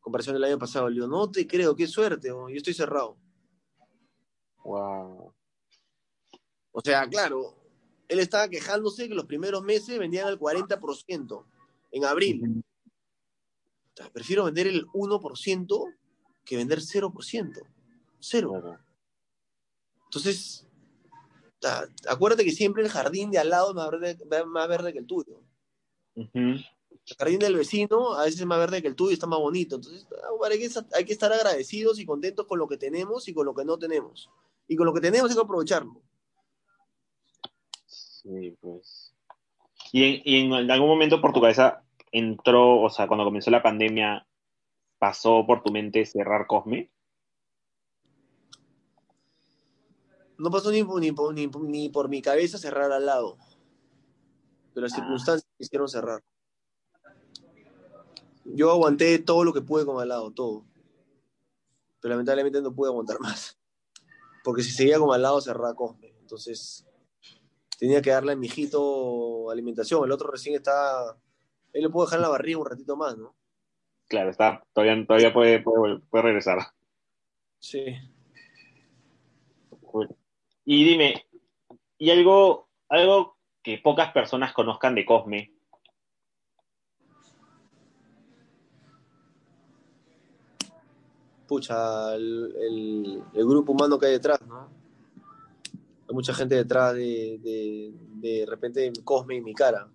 Comparación 0.00 0.34
del 0.34 0.44
año 0.44 0.58
pasado. 0.58 0.88
Le 0.88 0.96
digo, 0.96 1.06
no 1.06 1.30
te 1.30 1.46
creo, 1.46 1.74
qué 1.74 1.86
suerte, 1.86 2.28
yo 2.28 2.48
estoy 2.54 2.74
cerrado. 2.74 3.16
Wow. 4.64 5.32
O 6.72 6.80
sea, 6.80 7.08
claro, 7.08 7.56
él 8.08 8.20
estaba 8.20 8.48
quejándose 8.48 9.08
que 9.08 9.14
los 9.14 9.26
primeros 9.26 9.62
meses 9.62 9.98
vendían 9.98 10.28
al 10.28 10.38
40% 10.38 11.44
en 11.92 12.04
abril. 12.04 12.62
O 13.92 13.96
sea, 13.96 14.10
prefiero 14.10 14.44
vender 14.44 14.66
el 14.66 14.86
1% 14.88 15.94
que 16.44 16.56
vender 16.56 16.80
0%. 16.80 17.62
Cero. 18.22 18.50
Claro. 18.50 18.78
Entonces, 20.04 20.66
ah, 21.64 21.84
acuérdate 22.08 22.44
que 22.44 22.52
siempre 22.52 22.82
el 22.82 22.88
jardín 22.88 23.30
de 23.30 23.38
al 23.38 23.50
lado 23.50 23.70
es 23.70 23.74
más 23.74 23.90
verde, 23.90 24.44
más 24.46 24.68
verde 24.68 24.92
que 24.92 25.00
el 25.00 25.06
tuyo. 25.06 25.40
El 26.14 26.64
jardín 27.18 27.40
del 27.40 27.56
vecino 27.56 28.14
a 28.14 28.24
veces 28.24 28.40
es 28.40 28.46
más 28.46 28.58
verde 28.58 28.80
que 28.80 28.88
el 28.88 28.94
tuyo 28.94 29.10
y 29.10 29.14
está 29.14 29.26
más 29.26 29.40
bonito. 29.40 29.76
Entonces, 29.76 30.06
ah, 30.22 30.46
hay 30.48 30.58
que, 30.58 30.70
hay 30.94 31.04
que 31.04 31.12
estar 31.12 31.32
agradecidos 31.32 31.98
y 31.98 32.06
contentos 32.06 32.46
con 32.46 32.58
lo 32.58 32.68
que 32.68 32.76
tenemos 32.76 33.26
y 33.26 33.34
con 33.34 33.44
lo 33.44 33.54
que 33.54 33.64
no 33.64 33.76
tenemos. 33.76 34.30
Y 34.68 34.76
con 34.76 34.86
lo 34.86 34.94
que 34.94 35.00
tenemos 35.00 35.30
hay 35.30 35.36
que 35.36 35.42
aprovecharlo. 35.42 36.00
Sí, 37.86 38.56
pues. 38.60 39.12
¿Y 39.90 40.04
en, 40.04 40.22
y 40.24 40.36
en 40.40 40.70
algún 40.70 40.88
momento 40.88 41.20
por 41.20 41.32
tu 41.32 41.40
cabeza 41.40 41.82
entró, 42.12 42.80
o 42.82 42.88
sea, 42.88 43.08
cuando 43.08 43.24
comenzó 43.24 43.50
la 43.50 43.62
pandemia, 43.62 44.26
pasó 44.98 45.44
por 45.44 45.64
tu 45.64 45.72
mente 45.72 46.06
cerrar 46.06 46.46
Cosme? 46.46 46.90
No 50.42 50.50
pasó 50.50 50.72
ni, 50.72 50.82
por- 50.82 51.00
ni, 51.00 51.12
por- 51.12 51.32
ni, 51.32 51.46
por- 51.46 51.62
ni 51.62 51.88
por 51.88 52.08
mi 52.08 52.20
cabeza 52.20 52.58
cerrar 52.58 52.90
al 52.90 53.06
lado. 53.06 53.38
Pero 54.74 54.84
las 54.86 54.92
Ah. 54.92 54.96
circunstancias 54.96 55.48
me 55.58 55.64
hicieron 55.64 55.88
cerrar. 55.88 56.20
Yo 58.44 58.72
aguanté 58.72 59.20
todo 59.20 59.44
lo 59.44 59.52
que 59.52 59.60
pude 59.60 59.86
con 59.86 60.02
al 60.02 60.08
lado, 60.08 60.32
todo. 60.32 60.64
Pero 62.00 62.10
lamentablemente 62.14 62.60
no 62.60 62.74
pude 62.74 62.88
aguantar 62.90 63.18
más. 63.20 63.56
Porque 64.42 64.64
si 64.64 64.72
seguía 64.72 64.98
con 64.98 65.14
al 65.14 65.22
lado, 65.22 65.40
cerraba 65.40 65.74
Cosme. 65.76 66.12
Entonces, 66.20 66.84
tenía 67.78 68.02
que 68.02 68.10
darle 68.10 68.32
a 68.32 68.36
mi 68.36 68.46
hijito 68.48 69.48
alimentación. 69.48 70.04
El 70.04 70.10
otro 70.10 70.28
recién 70.28 70.56
está. 70.56 71.16
Él 71.72 71.84
lo 71.84 71.90
puedo 71.92 72.06
dejar 72.06 72.18
en 72.18 72.22
la 72.22 72.28
barriga 72.30 72.58
un 72.58 72.66
ratito 72.66 72.96
más, 72.96 73.16
¿no? 73.16 73.36
Claro, 74.08 74.30
está, 74.30 74.66
todavía, 74.74 75.06
todavía 75.06 75.32
puede, 75.32 75.60
puede, 75.62 76.00
puede 76.00 76.22
regresar. 76.24 76.58
Sí. 77.60 77.84
Y 80.64 80.84
dime, 80.84 81.26
¿y 81.98 82.10
algo, 82.10 82.68
algo 82.88 83.36
que 83.62 83.78
pocas 83.78 84.12
personas 84.12 84.52
conozcan 84.52 84.94
de 84.94 85.04
Cosme? 85.04 85.52
pucha, 91.46 92.14
el, 92.14 92.54
el- 92.58 93.22
el 93.34 93.46
grupo 93.46 93.72
humano 93.72 93.98
que 93.98 94.06
hay 94.06 94.12
detrás, 94.12 94.40
¿no? 94.46 94.70
Hay 96.08 96.14
mucha 96.14 96.32
gente 96.34 96.54
detrás 96.54 96.94
de, 96.94 97.38
de, 97.42 97.92
de 97.94 98.46
repente 98.46 98.92
Cosme 99.04 99.36
y 99.36 99.40
mi 99.40 99.54
cara. 99.54 99.88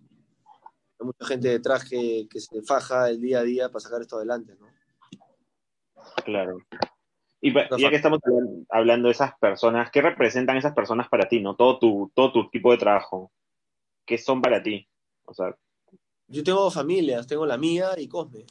Hay 0.99 1.05
mucha 1.05 1.25
gente 1.25 1.49
detrás 1.49 1.87
que, 1.87 2.27
que 2.29 2.39
se 2.39 2.61
faja 2.63 3.09
el 3.09 3.19
día 3.21 3.39
a 3.39 3.43
día 3.43 3.69
para 3.69 3.79
sacar 3.79 4.01
esto 4.01 4.17
adelante, 4.17 4.55
¿no? 4.59 4.67
Claro. 6.25 6.57
Y 7.77 7.81
ya 7.81 7.89
que 7.89 7.95
estamos 7.95 8.19
hablan- 8.23 8.65
hablando 8.69 9.07
de 9.07 9.13
esas 9.13 9.37
personas, 9.37 9.91
¿qué 9.91 10.01
representan 10.01 10.57
esas 10.57 10.73
personas 10.73 11.07
para 11.09 11.27
ti, 11.27 11.39
no? 11.39 11.55
Todo 11.55 11.79
tu, 11.79 12.11
todo 12.13 12.31
tu 12.31 12.49
tipo 12.49 12.71
de 12.71 12.77
trabajo. 12.77 13.31
¿Qué 14.05 14.17
son 14.17 14.41
para 14.41 14.61
ti? 14.63 14.87
O 15.25 15.33
sea, 15.33 15.55
Yo 16.27 16.43
tengo 16.43 16.69
familias, 16.71 17.27
tengo 17.27 17.45
la 17.45 17.57
mía 17.57 17.91
y 17.97 18.07
Cosme. 18.07 18.45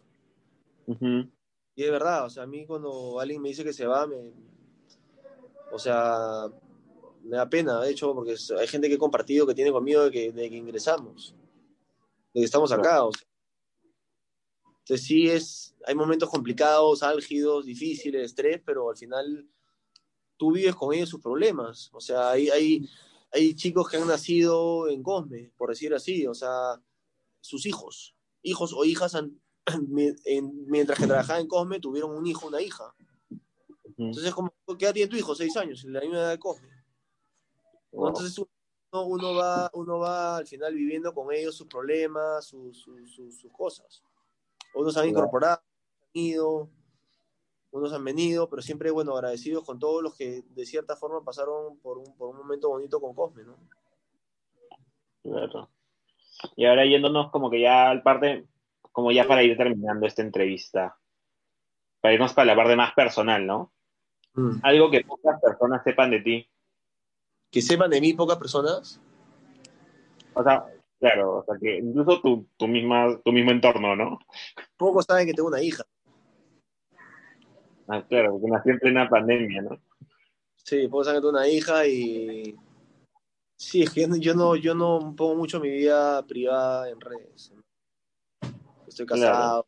Y 1.75 1.83
es 1.85 1.91
verdad, 1.91 2.25
o 2.25 2.31
sea, 2.31 2.45
a 2.45 2.47
mí 2.47 2.65
cuando 2.67 3.21
alguien 3.21 3.43
me 3.43 3.49
dice 3.51 3.63
que 3.65 3.73
se 3.73 3.87
va, 3.87 4.07
me, 4.07 4.17
o 5.71 5.79
sea, 5.79 6.47
me 7.23 7.37
da 7.37 7.49
pena, 7.49 7.81
de 7.81 7.91
hecho, 7.91 8.15
porque 8.15 8.35
hay 8.59 8.67
gente 8.67 8.89
que 8.89 8.95
he 8.95 8.99
compartido 8.99 9.47
que 9.47 9.55
tiene 9.55 9.73
conmigo 9.73 10.05
de 10.05 10.11
que, 10.11 10.33
de 10.33 10.49
que 10.49 10.57
ingresamos, 10.57 11.35
de 12.33 12.41
que 12.41 12.45
estamos 12.45 12.71
acá, 12.73 13.05
o 13.05 13.13
sea. 13.13 13.27
Entonces 14.87 15.05
sí 15.05 15.29
es, 15.29 15.75
hay 15.85 15.96
momentos 15.96 16.31
complicados, 16.31 17.03
álgidos, 17.03 17.66
difíciles, 17.66 18.22
estrés, 18.25 18.62
pero 18.64 18.88
al 18.88 18.96
final 18.96 19.44
tú 20.37 20.53
vives 20.53 20.77
con 20.77 20.94
ellos 20.94 21.09
sus 21.09 21.20
problemas. 21.20 21.90
O 21.92 22.01
sea, 22.01 22.31
hay, 22.31 22.51
hay, 22.51 22.88
hay 23.33 23.53
chicos 23.57 23.88
que 23.88 23.96
han 23.96 24.07
nacido 24.07 24.87
en 24.88 25.03
Cosme, 25.03 25.51
por 25.57 25.70
decir 25.70 25.92
así, 25.92 26.25
o 26.29 26.35
sea, 26.35 26.81
sus 27.40 27.66
hijos, 27.66 28.14
hijos 28.42 28.72
o 28.72 28.85
hijas 28.85 29.16
han, 29.16 29.40
en- 30.25 30.66
mientras 30.70 31.01
que 31.01 31.09
trabajaban 31.09 31.42
en 31.42 31.49
Cosme, 31.49 31.81
tuvieron 31.81 32.12
un 32.12 32.25
hijo, 32.25 32.46
una 32.46 32.62
hija. 32.62 32.94
Entonces, 33.99 34.33
como, 34.33 34.55
¿qué 34.79 34.85
edad 34.85 34.94
tiene 34.94 35.11
tu 35.11 35.16
hijo? 35.16 35.35
Seis 35.35 35.57
años, 35.57 35.83
la 35.83 36.01
misma 36.01 36.18
edad 36.18 36.31
de 36.31 36.38
Cosme. 36.38 36.68
Entonces, 37.90 38.38
uno, 38.38 39.05
uno 39.07 39.35
va, 39.35 39.68
uno 39.75 39.99
va 39.99 40.37
al 40.37 40.46
final 40.46 40.72
viviendo 40.77 41.12
con 41.12 41.33
ellos 41.35 41.57
sus 41.57 41.66
problemas, 41.66 42.44
sus, 42.46 42.79
sus, 42.79 43.11
sus, 43.12 43.37
sus 43.40 43.51
cosas. 43.51 44.05
Unos 44.77 44.97
han 44.99 45.09
incorporado, 45.09 45.62
han 46.03 46.11
ido, 46.12 46.69
unos 47.71 47.93
han 47.95 48.05
venido, 48.05 48.49
pero 48.51 48.61
siempre, 48.61 48.91
bueno, 48.91 49.15
agradecidos 49.15 49.65
con 49.65 49.79
todos 49.79 50.03
los 50.03 50.15
que 50.15 50.43
de 50.51 50.67
cierta 50.67 50.97
forma 50.97 51.25
pasaron 51.25 51.79
por 51.79 51.97
un, 51.99 52.15
por 52.17 52.29
un 52.29 52.37
momento 52.37 52.69
bonito 52.69 53.01
con 53.01 53.15
Cosme, 53.15 53.45
¿no? 53.45 53.57
Claro. 55.23 55.71
Y 56.57 56.67
ahora 56.67 56.85
yéndonos 56.85 57.31
como 57.31 57.51
que 57.51 57.62
ya 57.62 57.89
al 57.89 58.03
parte, 58.03 58.47
como 58.93 59.11
ya 59.11 59.27
para 59.27 59.43
ir 59.43 59.57
terminando 59.57 60.07
esta 60.07 60.21
entrevista, 60.21 60.99
para 62.03 62.12
irnos 62.12 62.35
para 62.35 62.47
la 62.47 62.57
parte 62.57 62.77
más 62.77 62.93
personal, 62.93 63.47
¿no? 63.47 63.73
Algo 64.62 64.91
que 64.91 65.03
pocas 65.03 65.41
personas 65.41 65.83
sepan 65.83 66.11
de 66.11 66.21
ti. 66.21 66.51
Que 67.51 67.62
sepan 67.62 67.89
de 67.89 68.03
mí 68.03 68.12
pocas 68.12 68.37
personas. 68.37 69.01
O 70.35 70.43
sea, 70.43 70.67
claro, 70.99 71.39
o 71.39 71.45
sea 71.45 71.57
que 71.61 71.79
incluso 71.79 72.21
tu, 72.21 72.49
tu 72.57 72.69
misma, 72.69 73.21
tu 73.25 73.33
mismo 73.33 73.51
entorno, 73.51 73.97
¿no? 73.97 74.19
Pocos 74.77 75.05
saben 75.07 75.27
que 75.27 75.35
tengo 75.35 75.49
una 75.49 75.63
hija. 75.63 75.85
Ah, 77.89 78.05
claro, 78.09 78.33
porque 78.33 78.49
nací 78.49 78.71
en 78.71 78.79
plena 78.79 79.09
pandemia, 79.09 79.63
¿no? 79.63 79.81
Sí, 80.57 80.89
pocos 80.89 81.07
saben 81.07 81.21
que 81.21 81.27
tengo 81.27 81.39
una 81.39 81.49
hija 81.49 81.87
y... 81.87 82.57
Sí, 83.59 83.83
es 83.83 83.91
que 83.91 84.07
yo 84.21 84.35
no, 84.35 84.55
yo 84.55 84.75
no, 84.75 85.15
pongo 85.17 85.35
mucho 85.35 85.61
mi 85.61 85.71
vida 85.71 86.27
privada 86.27 86.91
en 86.91 87.01
redes. 87.01 87.53
Estoy 88.87 89.07
casado, 89.07 89.67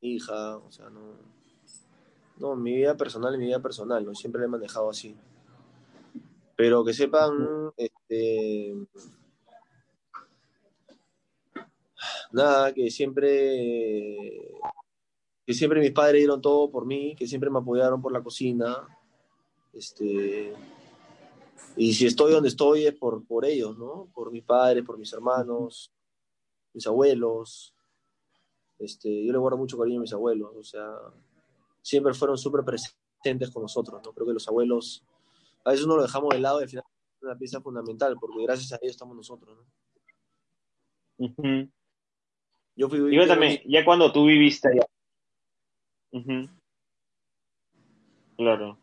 hija, 0.00 0.58
o 0.58 0.70
sea, 0.70 0.90
no... 0.90 1.36
No, 2.38 2.54
mi 2.54 2.74
vida 2.74 2.94
personal 2.94 3.32
es 3.32 3.40
mi 3.40 3.46
vida 3.46 3.60
personal, 3.60 4.04
¿no? 4.04 4.14
Siempre 4.14 4.40
la 4.40 4.46
he 4.46 4.50
manejado 4.50 4.90
así. 4.90 5.16
Pero 6.54 6.84
que 6.84 6.92
sepan, 6.92 7.72
este... 7.76 8.74
Nada, 12.32 12.72
que 12.72 12.90
siempre... 12.90 14.50
Que 15.44 15.54
siempre 15.54 15.80
mis 15.80 15.92
padres 15.92 16.20
dieron 16.20 16.40
todo 16.40 16.70
por 16.70 16.86
mí, 16.86 17.14
que 17.14 17.26
siempre 17.26 17.50
me 17.50 17.60
apoyaron 17.60 18.02
por 18.02 18.12
la 18.12 18.22
cocina. 18.22 18.86
Este... 19.72 20.52
Y 21.76 21.92
si 21.92 22.06
estoy 22.06 22.32
donde 22.32 22.48
estoy 22.48 22.86
es 22.86 22.94
por, 22.94 23.24
por 23.26 23.44
ellos, 23.44 23.76
¿no? 23.76 24.08
Por 24.14 24.32
mis 24.32 24.42
padres, 24.42 24.82
por 24.84 24.98
mis 24.98 25.12
hermanos, 25.12 25.92
mis 26.72 26.86
abuelos. 26.86 27.74
Este, 28.78 29.24
yo 29.24 29.32
le 29.32 29.38
guardo 29.38 29.58
mucho 29.58 29.78
cariño 29.78 29.98
a 29.98 30.02
mis 30.02 30.12
abuelos, 30.12 30.50
o 30.54 30.62
sea, 30.62 30.86
siempre 31.80 32.12
fueron 32.12 32.36
súper 32.36 32.62
presentes 32.64 33.50
con 33.50 33.62
nosotros, 33.62 34.02
¿no? 34.04 34.12
Creo 34.12 34.26
que 34.26 34.34
los 34.34 34.46
abuelos, 34.48 35.02
a 35.64 35.70
veces 35.70 35.86
uno 35.86 35.96
lo 35.96 36.02
dejamos 36.02 36.30
de 36.30 36.40
lado 36.40 36.60
y 36.60 36.64
al 36.64 36.68
final 36.68 36.84
es 37.16 37.22
una 37.22 37.38
pieza 37.38 37.60
fundamental, 37.60 38.16
porque 38.20 38.42
gracias 38.42 38.72
a 38.72 38.78
ellos 38.82 38.92
estamos 38.92 39.16
nosotros, 39.16 39.56
¿no? 39.56 39.64
Yo 42.76 42.88
fui 42.90 42.98
Y 43.12 43.16
cuéntame, 43.16 43.62
ya 43.66 43.84
cuando 43.84 44.12
tú 44.12 44.26
viviste 44.26 44.68
allá. 44.68 44.86
Claro. 48.36 48.78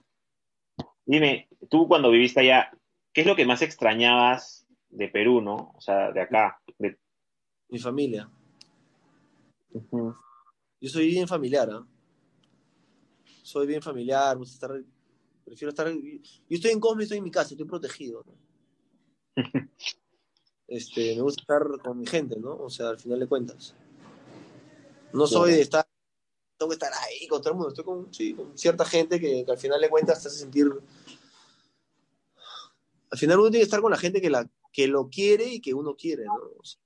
Dime, 1.05 1.47
tú 1.69 1.87
cuando 1.87 2.09
viviste 2.09 2.39
allá, 2.39 2.71
¿qué 3.13 3.21
es 3.21 3.27
lo 3.27 3.35
que 3.35 3.45
más 3.45 3.61
extrañabas 3.61 4.67
de 4.89 5.07
Perú, 5.09 5.41
no? 5.41 5.73
O 5.75 5.81
sea, 5.81 6.11
de 6.11 6.21
acá. 6.21 6.59
De... 6.79 6.97
Mi 7.69 7.79
familia. 7.79 8.29
Yo 9.71 10.89
soy 10.89 11.07
bien 11.07 11.27
familiar, 11.27 11.69
¿ah? 11.71 11.85
Soy 13.43 13.67
bien 13.67 13.81
familiar, 13.81 14.37
estar, 14.41 14.71
prefiero 15.45 15.69
estar... 15.69 15.91
Yo 15.91 16.21
estoy 16.49 16.71
en 16.71 16.79
Cosme, 16.79 17.03
estoy 17.03 17.19
en 17.19 17.23
mi 17.23 17.31
casa, 17.31 17.53
estoy 17.53 17.67
protegido, 17.67 18.23
¿no? 18.25 18.33
este, 20.67 21.15
me 21.15 21.21
gusta 21.21 21.41
estar 21.41 21.63
con 21.83 21.99
mi 21.99 22.05
gente, 22.05 22.39
¿no? 22.39 22.55
O 22.55 22.69
sea, 22.69 22.89
al 22.89 22.99
final 22.99 23.19
de 23.19 23.27
cuentas. 23.27 23.75
No 25.13 25.27
soy 25.27 25.53
de 25.53 25.61
estar, 25.61 25.87
tengo 26.57 26.69
que 26.69 26.75
estar 26.75 26.91
ahí 26.93 27.27
con 27.27 27.41
todo 27.41 27.51
el 27.51 27.55
mundo, 27.55 27.69
estoy 27.69 27.85
con, 27.85 28.13
sí, 28.13 28.33
con 28.33 28.57
cierta 28.57 28.83
gente 28.85 29.19
que, 29.19 29.45
que, 29.45 29.51
al 29.51 29.57
final 29.57 29.79
de 29.79 29.89
cuentas 29.89 30.21
te 30.21 30.27
hace 30.27 30.39
sentir... 30.39 30.67
Al 33.11 33.17
final 33.19 33.39
uno 33.39 33.49
tiene 33.49 33.61
que 33.61 33.65
estar 33.65 33.81
con 33.81 33.91
la 33.91 33.97
gente 33.97 34.19
que, 34.21 34.29
la, 34.29 34.49
que 34.71 34.87
lo 34.87 35.07
quiere 35.07 35.45
y 35.45 35.61
que 35.61 35.73
uno 35.73 35.95
quiere, 35.95 36.25
¿no? 36.25 36.33
O 36.59 36.65
sea, 36.65 36.81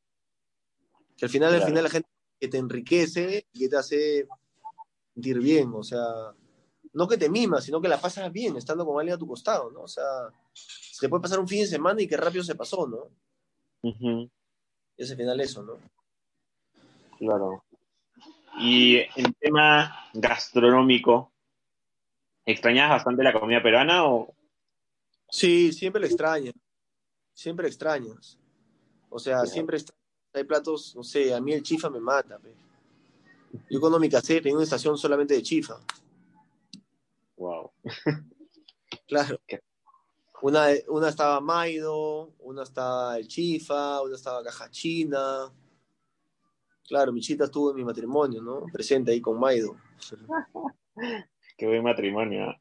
que 1.18 1.26
al 1.26 1.32
final, 1.32 1.50
claro. 1.50 1.64
al 1.64 1.70
final 1.70 1.84
la 1.84 1.90
gente 1.90 2.10
que 2.40 2.48
te 2.48 2.58
enriquece 2.58 3.48
y 3.54 3.60
que 3.60 3.70
te 3.70 3.78
hace 3.78 4.28
sentir 5.14 5.40
bien, 5.40 5.72
o 5.74 5.84
sea, 5.84 6.36
no 6.94 7.08
que 7.08 7.18
te 7.18 7.30
mimas, 7.30 7.64
sino 7.64 7.82
que 7.82 7.88
la 7.88 8.00
pasas 8.00 8.32
bien 8.32 8.58
estando 8.58 8.86
con 8.86 9.00
alguien 9.00 9.16
a 9.16 9.20
tu 9.20 9.28
costado, 9.28 9.72
¿no? 9.72 9.82
O 9.82 9.88
sea, 9.88 10.04
se 10.54 11.08
puede 11.10 11.22
pasar 11.22 11.40
un 11.40 11.48
fin 11.48 11.62
de 11.62 11.68
semana 11.68 12.02
y 12.02 12.08
que 12.08 12.18
rápido 12.18 12.44
se 12.44 12.56
pasó, 12.56 12.88
¿no? 12.88 13.10
Uh 13.84 13.94
-huh. 13.94 14.32
Y 14.98 15.04
es 15.04 15.12
al 15.12 15.18
final 15.18 15.40
eso, 15.40 15.64
¿no? 15.64 15.80
Claro. 17.18 17.64
Y 18.60 18.98
en 19.16 19.34
tema 19.40 20.10
gastronómico, 20.14 21.32
¿extrañas 22.46 22.90
bastante 22.90 23.24
la 23.24 23.34
comida 23.34 23.62
peruana 23.62 24.06
o...? 24.06 24.34
Sí, 25.30 25.72
siempre 25.74 26.02
la 26.02 26.08
extrañas. 26.08 26.56
Siempre 27.34 27.68
extrañas. 27.68 28.38
O 29.10 29.20
sea, 29.20 29.42
sí. 29.46 29.54
siempre 29.54 29.78
extrañas. 29.78 29.98
Hay 30.34 30.44
platos, 30.44 30.96
no 30.96 31.04
sé, 31.04 31.34
a 31.34 31.42
mí 31.42 31.54
el 31.54 31.64
chifa 31.64 31.90
me 31.90 32.00
mata. 32.00 32.38
Pe. 32.38 32.54
Yo 33.70 33.80
cuando 33.80 34.00
me 34.00 34.10
casé 34.10 34.42
tenía 34.42 34.56
una 34.56 34.64
estación 34.64 34.98
solamente 34.98 35.34
de 35.34 35.42
chifa. 35.42 35.80
Wow. 37.38 37.72
claro. 39.08 39.40
Una, 40.40 40.68
una 40.90 41.10
estaba 41.10 41.40
Maido, 41.40 42.30
una 42.42 42.62
estaba 42.62 43.18
el 43.18 43.28
Chifa, 43.28 44.04
una 44.04 44.16
estaba 44.16 44.44
Caja 44.44 44.70
China. 44.70 45.52
Claro, 46.88 47.12
mi 47.12 47.20
chita 47.20 47.44
estuvo 47.44 47.72
en 47.72 47.76
mi 47.76 47.84
matrimonio, 47.84 48.42
¿no? 48.42 48.66
Presente 48.72 49.12
ahí 49.12 49.20
con 49.20 49.38
Maido. 49.38 49.76
Qué 51.58 51.68
buen 51.68 51.84
matrimonio. 51.84 52.56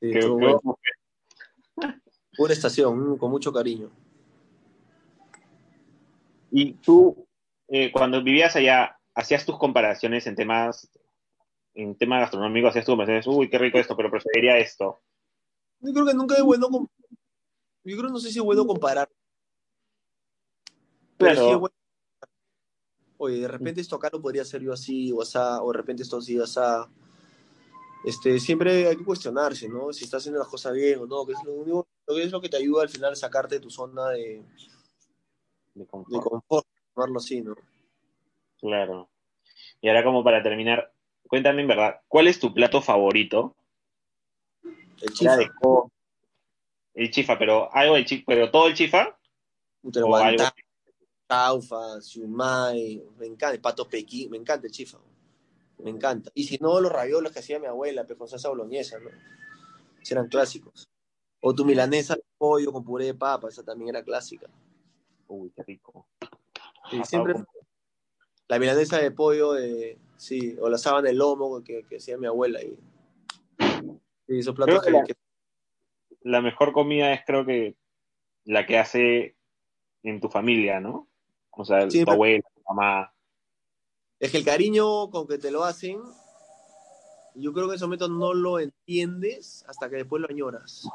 Sí, 0.00 0.12
Qué, 0.12 0.20
tuvo, 0.20 0.78
Pura 2.36 2.52
estación, 2.52 3.18
con 3.18 3.32
mucho 3.32 3.52
cariño. 3.52 3.90
Y 6.52 6.74
tú, 6.74 7.26
eh, 7.66 7.90
cuando 7.90 8.22
vivías 8.22 8.54
allá, 8.54 8.96
hacías 9.12 9.44
tus 9.44 9.58
comparaciones 9.58 10.26
en 10.28 10.36
temas, 10.36 10.88
en 11.74 11.96
tema 11.96 12.20
gastronómico, 12.20 12.68
hacías 12.68 12.84
tus 12.84 12.92
comparaciones, 12.92 13.26
uy, 13.26 13.50
qué 13.50 13.58
rico 13.58 13.78
esto, 13.78 13.96
pero 13.96 14.08
preferiría 14.10 14.56
esto. 14.58 15.00
Yo 15.80 15.92
creo 15.92 16.06
que 16.06 16.14
nunca 16.14 16.36
es 16.36 16.42
bueno, 16.42 16.68
yo 17.82 17.96
creo 17.96 18.08
no 18.08 18.18
sé 18.20 18.30
si 18.30 18.38
es 18.38 18.44
bueno 18.44 18.64
comparar. 18.66 19.10
Pero 21.16 21.32
Claro. 21.32 21.44
sí 21.44 21.52
es 21.52 21.58
bueno. 21.58 21.77
Oye, 23.18 23.40
de 23.40 23.48
repente 23.48 23.80
esto 23.80 23.96
acá 23.96 24.08
lo 24.12 24.22
podría 24.22 24.42
hacer 24.42 24.62
yo 24.62 24.72
así, 24.72 25.12
o 25.12 25.22
asá, 25.22 25.62
o 25.62 25.72
de 25.72 25.78
repente 25.78 26.02
esto 26.02 26.18
así, 26.18 26.38
asá. 26.40 26.88
Este, 28.04 28.38
siempre 28.38 28.86
hay 28.86 28.96
que 28.96 29.04
cuestionarse, 29.04 29.68
¿no? 29.68 29.92
Si 29.92 30.04
estás 30.04 30.22
haciendo 30.22 30.38
las 30.38 30.48
cosas 30.48 30.72
bien 30.72 31.00
o 31.00 31.06
no, 31.06 31.26
que 31.26 31.32
es 31.32 31.38
lo 31.44 31.52
único, 31.52 31.88
lo 32.06 32.14
que 32.14 32.22
es 32.22 32.30
lo 32.30 32.40
que 32.40 32.48
te 32.48 32.56
ayuda 32.56 32.82
al 32.82 32.88
final 32.88 33.12
a 33.12 33.16
sacarte 33.16 33.56
de 33.56 33.60
tu 33.60 33.70
zona 33.70 34.10
de, 34.10 34.42
De 35.74 35.80
de 35.80 35.86
confort. 35.86 36.24
confort, 36.24 36.66
llamarlo 36.94 37.18
así, 37.18 37.42
¿no? 37.42 37.56
Claro. 38.60 39.08
Y 39.80 39.88
ahora 39.88 40.04
como 40.04 40.22
para 40.22 40.42
terminar, 40.42 40.92
cuéntame 41.26 41.62
en 41.62 41.68
verdad, 41.68 42.00
¿cuál 42.06 42.28
es 42.28 42.38
tu 42.38 42.54
plato 42.54 42.80
favorito? 42.80 43.56
El 45.00 45.12
chifa, 45.12 45.36
de 45.36 45.50
El 46.94 47.10
chifa, 47.10 47.36
pero 47.36 47.72
algo 47.74 47.96
del 47.96 48.04
chifa, 48.04 48.24
pero 48.26 48.50
todo 48.50 48.68
el 48.68 48.74
chifa 48.74 49.18
el 49.82 50.44
chaufa, 51.28 52.00
siumai, 52.00 53.02
me 53.18 53.26
encanta, 53.26 53.54
el 53.54 53.60
pato 53.60 53.88
pequín, 53.88 54.30
me 54.30 54.36
encanta 54.38 54.66
el 54.66 54.72
chifa, 54.72 54.98
me 55.78 55.90
encanta. 55.90 56.30
Y 56.34 56.44
si 56.44 56.58
no, 56.58 56.80
los 56.80 56.90
raviolos 56.90 57.32
que 57.32 57.40
hacía 57.40 57.58
mi 57.58 57.66
abuela, 57.66 58.04
pues 58.06 58.18
con 58.18 58.28
salsa 58.28 58.48
boloñesa, 58.48 58.98
¿no? 58.98 59.10
Eran 60.10 60.28
clásicos. 60.28 60.88
O 61.40 61.54
tu 61.54 61.64
milanesa 61.64 62.14
de 62.14 62.24
pollo 62.38 62.72
con 62.72 62.82
puré 62.82 63.04
de 63.04 63.14
papa, 63.14 63.48
esa 63.48 63.62
también 63.62 63.90
era 63.90 64.02
clásica. 64.02 64.48
Uy, 65.28 65.52
qué 65.54 65.62
rico. 65.62 66.06
Sí, 66.90 67.02
siempre 67.04 67.34
la 68.48 68.58
milanesa 68.58 68.98
de 68.98 69.10
pollo, 69.10 69.52
de, 69.52 69.98
sí, 70.16 70.56
o 70.58 70.70
la 70.70 70.78
sábana 70.78 71.08
de 71.08 71.14
lomo 71.14 71.62
que, 71.62 71.84
que 71.84 71.98
hacía 71.98 72.16
mi 72.16 72.26
abuela. 72.26 72.62
Y, 72.62 72.78
sí, 74.26 74.38
esos 74.38 74.54
platos 74.54 74.80
la- 74.90 75.04
que- 75.04 75.14
La 76.22 76.40
mejor 76.40 76.72
comida 76.72 77.12
es 77.12 77.20
creo 77.26 77.44
que 77.44 77.76
la 78.44 78.66
que 78.66 78.78
hace 78.78 79.36
en 80.02 80.20
tu 80.20 80.30
familia, 80.30 80.80
¿no? 80.80 81.06
O 81.60 81.64
sea, 81.64 81.90
Sí, 81.90 82.04
tu 82.04 82.12
abuela, 82.12 82.48
tu 82.54 82.62
mamá. 82.72 83.12
es 84.20 84.30
que 84.30 84.38
el 84.38 84.44
cariño 84.44 85.10
con 85.10 85.26
que 85.26 85.38
te 85.38 85.50
lo 85.50 85.64
hacen, 85.64 86.00
yo 87.34 87.52
creo 87.52 87.66
que 87.66 87.72
en 87.72 87.76
ese 87.76 87.84
momento 87.84 88.08
no 88.08 88.32
lo 88.32 88.60
entiendes 88.60 89.64
hasta 89.66 89.90
que 89.90 89.96
después 89.96 90.22
lo 90.22 90.28
añoras. 90.28 90.88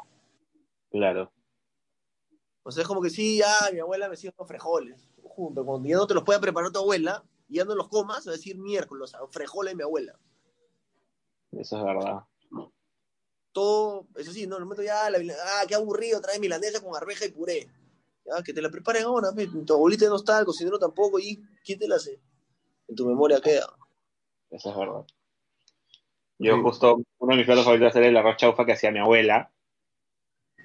Claro. 0.90 1.30
O 2.62 2.70
sea, 2.70 2.80
es 2.80 2.88
como 2.88 3.02
que 3.02 3.10
sí, 3.10 3.42
ah, 3.42 3.68
mi 3.74 3.80
abuela 3.80 4.08
me 4.08 4.14
hacía 4.14 4.32
unos 4.38 4.48
frijoles. 4.48 5.06
Junto, 5.22 5.66
cuando 5.66 5.86
ya 5.86 5.96
no 5.96 6.06
te 6.06 6.14
los 6.14 6.24
pueda 6.24 6.40
preparar 6.40 6.72
tu 6.72 6.78
abuela, 6.78 7.22
y 7.46 7.56
ya 7.56 7.66
no 7.66 7.74
los 7.74 7.88
comas, 7.88 8.26
va 8.26 8.30
a 8.30 8.36
decir 8.36 8.56
miércoles, 8.56 9.12
frijoles 9.32 9.72
de 9.72 9.76
mi 9.76 9.82
abuela. 9.82 10.18
Eso 11.52 11.76
es 11.76 11.84
verdad. 11.84 12.24
Todo, 13.52 14.06
eso 14.16 14.32
sí, 14.32 14.46
no, 14.46 14.58
lo 14.58 14.64
meto 14.64 14.82
ya, 14.82 15.10
la, 15.10 15.18
ah, 15.18 15.64
qué 15.68 15.74
aburrido, 15.74 16.22
trae 16.22 16.38
milanesa 16.38 16.82
con 16.82 16.96
arveja 16.96 17.26
y 17.26 17.32
puré. 17.32 17.68
Ya, 18.24 18.42
que 18.42 18.52
te 18.54 18.62
la 18.62 18.70
preparen 18.70 19.04
ahora, 19.04 19.32
pe, 19.32 19.46
tu 19.66 19.74
abuelita 19.74 20.06
no 20.06 20.16
está, 20.16 20.38
el 20.40 20.46
cocinero 20.46 20.78
tampoco, 20.78 21.18
y 21.18 21.42
¿quién 21.64 21.78
te 21.78 21.86
la 21.86 21.96
hace? 21.96 22.18
En 22.88 22.94
tu 22.96 23.06
memoria 23.06 23.40
queda. 23.40 23.66
Eso 24.50 24.70
es 24.70 24.76
verdad. 24.76 25.04
Yo 26.38 26.54
Sí. 26.56 26.60
justo, 26.62 26.96
uno 27.18 27.32
de 27.32 27.36
mis 27.36 27.46
platos 27.46 27.64
favoritos 27.64 27.94
era 27.96 28.06
el 28.08 28.16
arroz 28.16 28.36
chaufa 28.36 28.64
que 28.64 28.72
hacía 28.72 28.90
mi 28.90 28.98
abuela. 28.98 29.50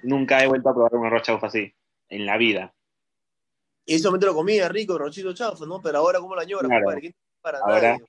Nunca 0.02 0.42
he 0.42 0.46
vuelto 0.48 0.70
a 0.70 0.74
probar 0.74 0.94
un 0.94 1.06
arroz 1.06 1.22
chaufa 1.22 1.48
así, 1.48 1.74
en 2.08 2.24
la 2.26 2.36
vida. 2.38 2.74
Y 3.84 3.94
ese 3.96 4.06
momento 4.08 4.26
lo 4.26 4.34
comía 4.34 4.68
rico, 4.68 4.96
rochito 4.96 5.32
chafo, 5.34 5.66
¿no? 5.66 5.80
Pero 5.82 5.98
ahora, 5.98 6.18
¿cómo 6.20 6.34
la 6.34 6.42
añora, 6.42 6.66
Claro. 6.66 6.84
compadre? 6.84 7.00
¿Quién 7.00 7.14
para 7.42 7.58
Ahora- 7.60 7.92
nadie? 7.92 8.06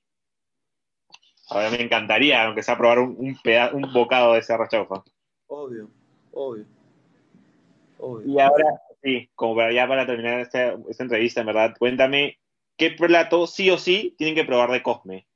Ahora 1.50 1.70
me 1.70 1.82
encantaría, 1.82 2.44
aunque 2.46 2.62
sea 2.62 2.78
probar 2.78 2.98
un, 3.00 3.14
un, 3.18 3.36
peda- 3.42 3.72
un 3.74 3.92
bocado 3.92 4.32
de 4.32 4.38
ese 4.38 4.52
arroz 4.54 4.68
chaufa. 4.70 5.02
Obvio, 5.48 5.90
obvio. 6.32 6.64
Obvio. 7.98 8.26
Y 8.26 8.40
ahora, 8.40 8.80
sí, 9.02 9.30
como 9.34 9.56
para 9.56 9.72
ya 9.72 9.86
para 9.86 10.06
terminar 10.06 10.40
esta, 10.40 10.78
esta 10.88 11.02
entrevista, 11.02 11.40
en 11.40 11.46
verdad, 11.46 11.74
cuéntame, 11.78 12.38
¿qué 12.76 12.90
plato 12.90 13.46
sí 13.46 13.70
o 13.70 13.78
sí 13.78 14.14
tienen 14.16 14.34
que 14.34 14.44
probar 14.44 14.70
de 14.70 14.82
Cosme? 14.82 15.26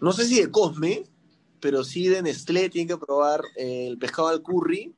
No 0.00 0.12
sé 0.12 0.24
si 0.26 0.40
de 0.40 0.50
Cosme, 0.50 1.04
pero 1.60 1.82
sí 1.84 2.08
de 2.08 2.22
Nestlé 2.22 2.68
tienen 2.68 2.88
que 2.88 3.04
probar 3.04 3.40
el 3.56 3.98
pescado 3.98 4.28
al 4.28 4.42
curry 4.42 4.94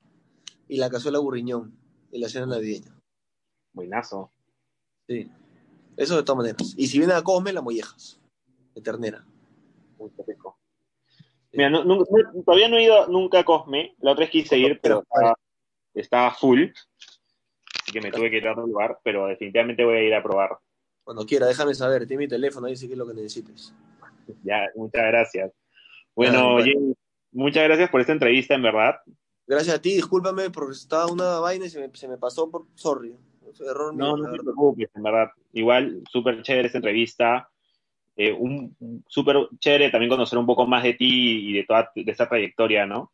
y 0.67 0.77
la 0.77 0.91
cazuela 0.91 1.19
burriñón 1.19 1.79
y 2.11 2.19
la 2.19 2.29
cena 2.29 2.47
navideña. 2.47 2.95
Buenazo. 3.73 4.33
Sí. 5.07 5.31
Eso 5.97 6.17
de 6.17 6.23
todas 6.23 6.39
maneras. 6.39 6.75
Y 6.77 6.87
si 6.89 6.99
viene 6.99 7.15
a 7.15 7.23
Cosme, 7.23 7.53
las 7.53 7.63
mollejas 7.63 8.21
de 8.75 8.83
ternera. 8.83 9.25
Muy 9.99 10.11
rico. 10.27 10.59
Mira, 11.53 11.71
no- 11.71 11.85
no- 11.85 11.97
no- 11.97 12.43
todavía 12.45 12.69
no 12.69 12.77
he 12.77 12.85
ido 12.85 13.07
nunca 13.09 13.41
a 13.41 13.45
Cosme, 13.45 13.95
la 14.01 14.13
otra 14.13 14.25
vez 14.25 14.31
quise 14.31 14.59
ir, 14.59 14.81
pero 14.83 15.03
estaba, 15.03 15.35
estaba 16.01 16.33
full, 16.33 16.65
así 17.83 17.93
que 17.93 18.01
me 18.01 18.11
tuve 18.11 18.31
que 18.31 18.39
ir 18.39 18.49
a 18.49 18.53
otro 18.53 18.67
lugar, 18.67 18.99
pero 19.03 19.27
definitivamente 19.27 19.85
voy 19.85 19.97
a 19.97 20.03
ir 20.03 20.15
a 20.15 20.23
probar. 20.23 20.59
Cuando 21.05 21.25
quiera, 21.25 21.47
déjame 21.47 21.75
saber. 21.75 22.07
Tiene 22.07 22.25
mi 22.25 22.29
teléfono, 22.29 22.67
ahí 22.67 22.77
sí 22.77 22.87
que 22.87 22.93
es 22.93 22.99
lo 22.99 23.07
que 23.07 23.15
necesites. 23.15 23.75
Ya, 24.43 24.69
muchas 24.77 25.03
gracias. 25.07 25.53
Bueno, 26.15 26.59
Ah. 26.59 26.61
James, 26.61 26.97
muchas 27.33 27.65
gracias 27.65 27.89
por 27.91 28.01
esta 28.01 28.13
entrevista, 28.13 28.55
en 28.55 28.63
verdad. 28.63 28.97
Gracias 29.47 29.77
a 29.77 29.81
ti, 29.81 29.95
discúlpame 29.95 30.51
porque 30.51 30.73
estaba 30.73 31.07
una 31.11 31.39
vaina 31.39 31.65
y 31.65 31.71
se 31.71 31.81
me, 31.81 31.95
se 31.97 32.07
me 32.09 32.19
pasó 32.19 32.51
por. 32.51 32.67
Sorry. 32.75 33.17
Error 33.61 33.95
mío, 33.95 34.05
No, 34.05 34.17
la 34.19 34.29
no 34.29 34.35
te 34.35 34.43
preocupes, 34.43 34.91
en 34.95 35.03
verdad. 35.03 35.31
Igual, 35.55 36.03
súper 36.13 36.43
chévere 36.43 36.67
esta 36.67 36.77
entrevista. 36.79 37.49
Eh, 38.15 38.31
un 38.33 38.77
un 38.81 39.03
súper 39.09 39.37
chévere 39.59 39.91
también 39.91 40.11
conocer 40.11 40.39
un 40.39 40.45
poco 40.45 40.67
más 40.67 40.83
de 40.83 40.93
ti 40.93 41.49
y 41.49 41.53
de 41.55 41.65
toda 41.65 41.91
de 41.95 42.11
esta 42.13 42.29
trayectoria, 42.29 42.85
¿no? 42.85 43.11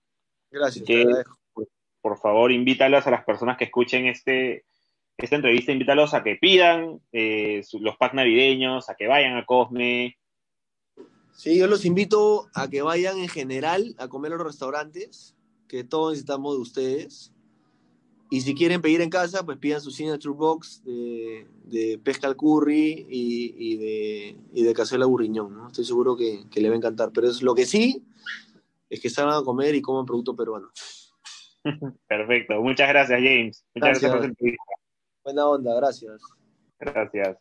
Gracias, 0.51 0.85
Que- 0.85 0.95
te 0.97 1.03
agradezco. 1.03 1.39
Por 2.05 2.19
favor, 2.19 2.53
invítalos 2.53 3.07
a 3.07 3.11
las 3.11 3.25
personas 3.25 3.57
que 3.57 3.65
escuchen 3.65 4.05
este, 4.05 4.67
esta 5.17 5.37
entrevista, 5.37 5.73
invítalos 5.73 6.13
a 6.13 6.23
que 6.23 6.37
pidan 6.37 7.01
eh, 7.13 7.63
los 7.81 7.97
packs 7.97 8.13
navideños, 8.13 8.91
a 8.91 8.95
que 8.95 9.07
vayan 9.07 9.39
a 9.39 9.47
Cosme. 9.47 10.19
Sí, 11.33 11.57
yo 11.57 11.67
los 11.67 11.87
invito 11.87 12.51
a 12.53 12.69
que 12.69 12.83
vayan 12.83 13.17
en 13.21 13.29
general 13.31 13.95
a 13.97 14.09
comer 14.09 14.35
a 14.35 14.37
los 14.37 14.47
restaurantes, 14.47 15.35
que 15.67 15.83
todos 15.83 16.13
necesitamos 16.13 16.57
de 16.57 16.61
ustedes. 16.61 17.33
Y 18.31 18.43
si 18.43 18.55
quieren 18.55 18.83
pedir 18.83 19.01
en 19.01 19.09
casa, 19.09 19.43
pues 19.47 19.57
pidan 19.57 19.81
su 19.81 19.91
signature 19.91 20.35
box 20.35 20.85
de, 20.85 21.47
de 21.65 21.99
pesca 22.05 22.27
al 22.27 22.37
curry 22.37 23.07
y, 23.09 23.55
y 23.57 23.77
de, 23.79 24.37
y 24.53 24.63
de 24.63 24.75
cazuela 24.75 25.07
burriñón, 25.07 25.57
¿no? 25.57 25.69
Estoy 25.69 25.87
seguro 25.87 26.19
que, 26.19 26.45
que 26.51 26.61
le 26.61 26.69
va 26.69 26.75
a 26.75 26.77
encantar. 26.77 27.13
Pero 27.15 27.31
es 27.31 27.41
lo 27.41 27.55
que 27.55 27.65
sí, 27.65 28.05
es 28.91 29.01
que 29.01 29.09
salgan 29.09 29.37
a 29.37 29.43
comer 29.43 29.75
y 29.75 29.81
coman 29.81 30.05
producto 30.05 30.37
peruano. 30.37 30.69
Perfecto. 32.09 32.63
Muchas 32.63 32.89
gracias, 32.89 33.19
James. 33.19 33.65
Muchas 33.75 34.01
gracias, 34.01 34.03
Gracias. 34.03 34.13
por 34.13 34.21
tu 34.21 34.27
entrevista. 34.27 34.65
Buena 35.25 35.49
onda, 35.49 35.75
gracias. 35.77 36.23
Gracias. 36.79 37.39